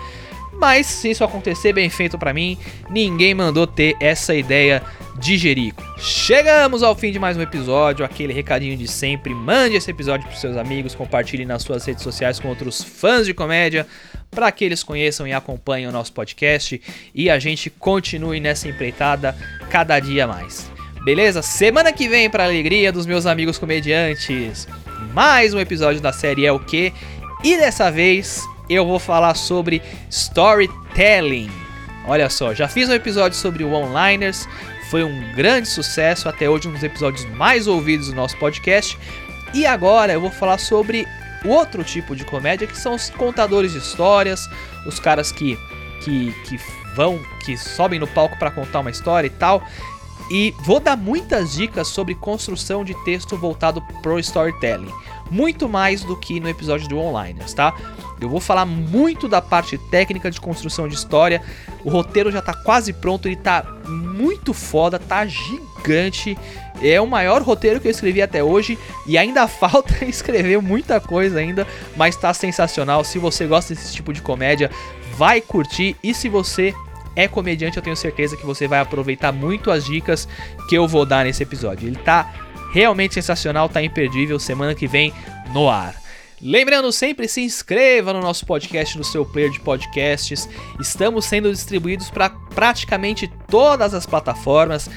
Mas 0.58 0.88
se 0.88 1.12
isso 1.12 1.24
acontecer, 1.24 1.74
bem 1.74 1.90
feito 1.90 2.18
para 2.18 2.34
mim. 2.34 2.58
Ninguém 2.90 3.34
mandou 3.34 3.68
ter 3.68 3.96
essa 4.00 4.34
ideia 4.34 4.82
de 5.18 5.38
Jerico. 5.38 5.84
Chegamos 5.98 6.84
ao 6.84 6.96
fim 6.96 7.12
de 7.12 7.20
mais 7.20 7.38
um 7.38 7.42
episódio, 7.42 8.06
aquele 8.06 8.34
recadinho 8.34 8.76
de 8.76 8.88
sempre. 8.88 9.34
Mande 9.34 9.76
esse 9.76 9.90
episódio 9.90 10.28
para 10.28 10.36
seus 10.36 10.58
amigos, 10.58 10.96
compartilhe 10.96 11.46
nas 11.46 11.64
suas 11.64 11.86
redes 11.86 12.04
sociais 12.04 12.40
com 12.40 12.50
outros 12.50 12.84
fãs 12.84 13.26
de 13.26 13.34
comédia, 13.34 13.88
para 14.30 14.52
que 14.52 14.66
eles 14.66 14.84
conheçam 14.84 15.26
e 15.28 15.34
acompanhem 15.34 15.88
o 15.88 15.92
nosso 15.92 16.12
podcast 16.12 16.82
e 17.14 17.30
a 17.30 17.40
gente 17.40 17.70
continue 17.70 18.40
nessa 18.40 18.68
empreitada 18.68 19.36
cada 19.70 20.00
dia 20.00 20.28
mais. 20.28 20.70
Beleza? 21.04 21.42
Semana 21.42 21.94
que 21.94 22.10
vem, 22.10 22.30
para 22.30 22.44
alegria 22.44 22.92
dos 22.92 23.06
meus 23.06 23.26
amigos 23.26 23.58
comediantes, 23.58 24.68
mais 25.14 25.54
um 25.54 25.60
episódio 25.60 26.02
da 26.02 26.12
série 26.12 26.46
É 26.46 26.52
o 26.52 26.60
que? 26.60 26.92
E 27.44 27.56
dessa 27.58 27.92
vez 27.92 28.44
eu 28.70 28.86
vou 28.86 29.00
falar 29.00 29.36
sobre 29.36 29.82
storytelling. 30.10 31.52
Olha 32.08 32.30
só, 32.30 32.54
já 32.54 32.68
fiz 32.68 32.90
um 32.90 32.94
episódio 32.94 33.38
sobre 33.38 33.64
o 33.64 33.72
Onliners, 33.72 34.48
foi 34.92 35.04
um 35.04 35.34
grande 35.36 35.68
sucesso, 35.68 36.30
até 36.30 36.50
hoje 36.50 36.68
um 36.68 36.72
dos 36.72 36.84
episódios 36.84 37.26
mais 37.36 37.68
ouvidos 37.68 38.10
do 38.10 38.16
nosso 38.16 38.38
podcast. 38.38 38.98
E 39.54 39.66
agora 39.66 40.14
eu 40.14 40.22
vou 40.22 40.32
falar 40.32 40.60
sobre 40.60 41.08
outro 41.44 41.84
tipo 41.84 42.16
de 42.16 42.26
comédia 42.26 42.68
que 42.68 42.78
são 42.78 42.96
os 42.96 43.10
contadores 43.10 43.72
de 43.72 43.80
histórias, 43.80 44.48
os 44.86 45.00
caras 45.00 45.32
que 45.32 45.58
que, 46.06 46.32
que 46.44 46.60
vão, 46.96 47.20
que 47.44 47.58
sobem 47.58 48.00
no 48.00 48.08
palco 48.08 48.38
para 48.38 48.52
contar 48.52 48.82
uma 48.82 48.92
história 48.92 49.28
e 49.28 49.32
tal. 49.32 49.64
E 50.32 50.56
vou 50.64 50.80
dar 50.80 50.96
muitas 50.96 51.54
dicas 51.54 51.88
sobre 51.88 52.16
construção 52.16 52.84
de 52.84 52.94
texto 53.04 53.38
voltado 53.38 53.82
pro 54.02 54.20
storytelling, 54.20 54.92
muito 55.30 55.70
mais 55.70 56.04
do 56.04 56.16
que 56.16 56.40
no 56.40 56.50
episódio 56.50 56.88
do 56.88 56.98
Onliners, 56.98 57.54
tá? 57.54 57.76
Eu 58.20 58.30
vou 58.30 58.40
falar 58.40 58.66
muito 58.66 59.28
da 59.28 59.42
parte 59.42 59.78
técnica 59.78 60.32
de 60.32 60.40
construção 60.40 60.88
de 60.88 60.96
história. 60.96 61.42
O 61.84 61.90
roteiro 61.90 62.32
já 62.32 62.42
tá 62.42 62.54
quase 62.54 62.94
pronto, 62.94 63.28
ele 63.28 63.36
tá 63.36 63.66
muito 63.88 64.54
foda, 64.54 64.98
tá 64.98 65.26
gigante. 65.26 66.38
É 66.82 67.00
o 67.00 67.08
maior 67.08 67.42
roteiro 67.42 67.80
que 67.80 67.88
eu 67.88 67.92
escrevi 67.92 68.22
até 68.22 68.44
hoje 68.44 68.78
e 69.06 69.18
ainda 69.18 69.48
falta 69.50 70.06
escrever 70.06 70.62
muita 70.62 71.00
coisa 71.00 71.40
ainda, 71.40 71.68
mas 71.96 72.16
tá 72.16 72.34
sensacional. 72.34 73.04
Se 73.04 73.20
você 73.20 73.46
gosta 73.46 73.74
desse 73.74 73.94
tipo 73.94 74.14
de 74.14 74.22
comédia, 74.22 74.72
vai 75.18 75.42
curtir 75.42 75.96
e 76.04 76.14
se 76.14 76.30
você 76.30 76.74
é 77.16 77.28
comediante, 77.28 77.78
eu 77.78 77.84
tenho 77.84 77.96
certeza 77.96 78.36
que 78.36 78.46
você 78.46 78.68
vai 78.68 78.80
aproveitar 78.80 79.32
muito 79.32 79.72
as 79.72 79.86
dicas 79.86 80.28
que 80.68 80.76
eu 80.76 80.88
vou 80.88 81.06
dar 81.06 81.24
nesse 81.26 81.44
episódio. 81.44 81.88
Ele 81.88 81.96
tá 81.96 82.34
realmente 82.74 83.14
sensacional, 83.14 83.70
tá 83.70 83.82
imperdível. 83.82 84.38
Semana 84.38 84.76
que 84.76 84.86
vem 84.86 85.14
no 85.54 85.70
ar. 85.70 86.05
Lembrando 86.42 86.92
sempre, 86.92 87.28
se 87.28 87.42
inscreva 87.42 88.12
no 88.12 88.22
nosso 88.22 88.46
podcast 88.46 88.98
no 88.98 89.04
seu 89.04 89.26
player 89.26 89.50
de 89.50 89.60
podcasts. 89.60 90.50
Estamos 90.80 91.26
sendo 91.26 91.52
distribuídos 91.52 92.10
para 92.10 92.30
praticamente 92.30 93.28
todas 93.48 93.94
as 93.94 94.06
plataformas. 94.06 94.90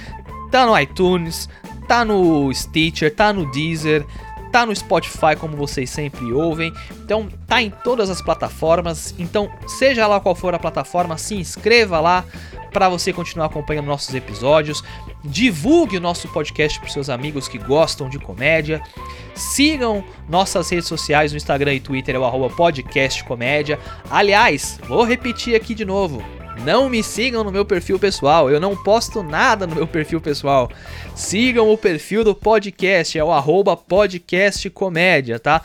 Tá 0.51 0.67
no 0.67 0.79
iTunes, 0.79 1.49
tá 1.87 2.05
no 2.05 2.53
Stitcher, 2.53 3.15
tá 3.15 3.33
no 3.33 3.51
Deezer, 3.53 4.05
tá 4.51 4.67
no 4.67 4.75
Spotify 4.75 5.37
como 5.39 5.57
vocês 5.57 5.89
sempre 5.91 6.33
ouvem. 6.33 6.73
Então 7.05 7.29
tá 7.47 7.63
em 7.63 7.71
todas 7.71 8.11
as 8.11 8.21
plataformas. 8.21 9.15
Então, 9.19 9.51
seja 9.67 10.07
lá 10.07 10.21
qual 10.21 10.35
for 10.35 10.55
a 10.55 10.59
plataforma, 10.59 11.17
se 11.17 11.37
inscreva 11.37 12.01
lá 12.01 12.25
para 12.73 12.89
você 12.89 13.13
continuar 13.13 13.47
acompanhando 13.47 13.87
nossos 13.87 14.15
episódios. 14.15 14.83
Divulgue 15.25 15.97
o 15.97 16.01
nosso 16.01 16.29
podcast 16.29 16.79
para 16.79 16.89
seus 16.89 17.09
amigos 17.09 17.49
que 17.49 17.59
gostam 17.59 18.09
de 18.09 18.19
comédia. 18.19 18.83
Sigam 19.35 20.05
nossas 20.29 20.69
redes 20.71 20.89
sociais 20.89 21.33
no 21.33 21.37
Instagram 21.37 21.75
e 21.75 21.81
Twitter, 21.81 22.15
é 22.15 22.19
o 22.19 22.51
podcastcomédia. 22.51 23.79
Aliás, 24.11 24.79
vou 24.89 25.05
repetir 25.05 25.55
aqui 25.55 25.75
de 25.75 25.85
novo. 25.85 26.23
Não 26.65 26.89
me 26.89 27.03
sigam 27.03 27.45
no 27.45 27.53
meu 27.53 27.65
perfil 27.65 27.99
pessoal, 27.99 28.51
eu 28.51 28.59
não 28.59 28.77
posto 28.77 29.23
nada 29.23 29.67
no 29.67 29.77
meu 29.77 29.87
perfil 29.87 30.21
pessoal. 30.21 30.69
Sigam 31.15 31.71
o 31.73 31.79
perfil 31.79 32.25
do 32.25 32.35
podcast, 32.35 33.17
é 33.17 33.23
o 33.23 33.31
arroba 33.31 33.77
podcastcomédia, 33.77 35.39
tá? 35.39 35.63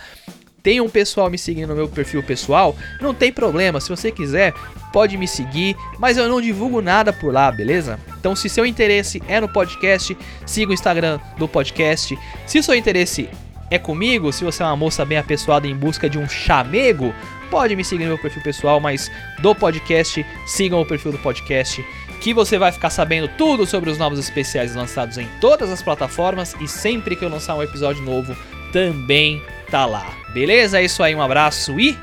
Tem 0.63 0.79
um 0.79 0.87
pessoal 0.87 1.29
me 1.29 1.37
seguindo 1.37 1.67
no 1.67 1.75
meu 1.75 1.89
perfil 1.89 2.23
pessoal, 2.23 2.73
não 3.01 3.13
tem 3.13 3.33
problema, 3.33 3.81
se 3.81 3.89
você 3.89 4.09
quiser, 4.09 4.53
pode 4.93 5.17
me 5.17 5.27
seguir, 5.27 5.75
mas 5.99 6.15
eu 6.15 6.29
não 6.29 6.39
divulgo 6.39 6.81
nada 6.81 7.11
por 7.11 7.33
lá, 7.33 7.51
beleza? 7.51 7.99
Então, 8.17 8.33
se 8.33 8.47
seu 8.47 8.65
interesse 8.65 9.21
é 9.27 9.41
no 9.41 9.49
podcast, 9.49 10.17
siga 10.45 10.71
o 10.71 10.73
Instagram 10.73 11.19
do 11.37 11.49
podcast. 11.49 12.17
Se 12.47 12.63
seu 12.63 12.73
interesse 12.73 13.29
é 13.69 13.77
comigo, 13.77 14.31
se 14.31 14.45
você 14.45 14.63
é 14.63 14.65
uma 14.65 14.77
moça 14.77 15.03
bem 15.03 15.17
apessoada 15.17 15.67
em 15.67 15.75
busca 15.75 16.09
de 16.09 16.17
um 16.17 16.29
chamego, 16.29 17.13
pode 17.51 17.75
me 17.75 17.83
seguir 17.83 18.05
no 18.05 18.11
meu 18.11 18.19
perfil 18.19 18.41
pessoal, 18.41 18.79
mas 18.79 19.11
do 19.41 19.53
podcast, 19.53 20.25
sigam 20.47 20.79
o 20.79 20.85
perfil 20.85 21.11
do 21.11 21.17
podcast, 21.17 21.85
que 22.21 22.33
você 22.33 22.57
vai 22.57 22.71
ficar 22.71 22.89
sabendo 22.89 23.27
tudo 23.37 23.65
sobre 23.65 23.89
os 23.89 23.97
novos 23.97 24.17
especiais 24.17 24.73
lançados 24.73 25.17
em 25.17 25.27
todas 25.41 25.69
as 25.69 25.81
plataformas 25.81 26.55
e 26.61 26.69
sempre 26.69 27.17
que 27.17 27.25
eu 27.25 27.29
lançar 27.29 27.53
um 27.55 27.63
episódio 27.63 28.01
novo, 28.01 28.33
também 28.73 29.41
tá 29.71 29.85
lá. 29.85 30.05
Beleza? 30.33 30.79
É 30.79 30.83
isso 30.83 31.01
aí, 31.01 31.15
um 31.15 31.21
abraço 31.21 31.79
e 31.79 31.97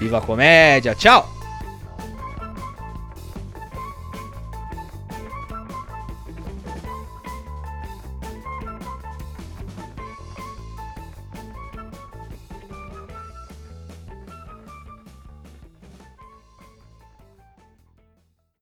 viva 0.00 0.18
a 0.18 0.20
comédia. 0.20 0.94
Tchau! 0.94 1.35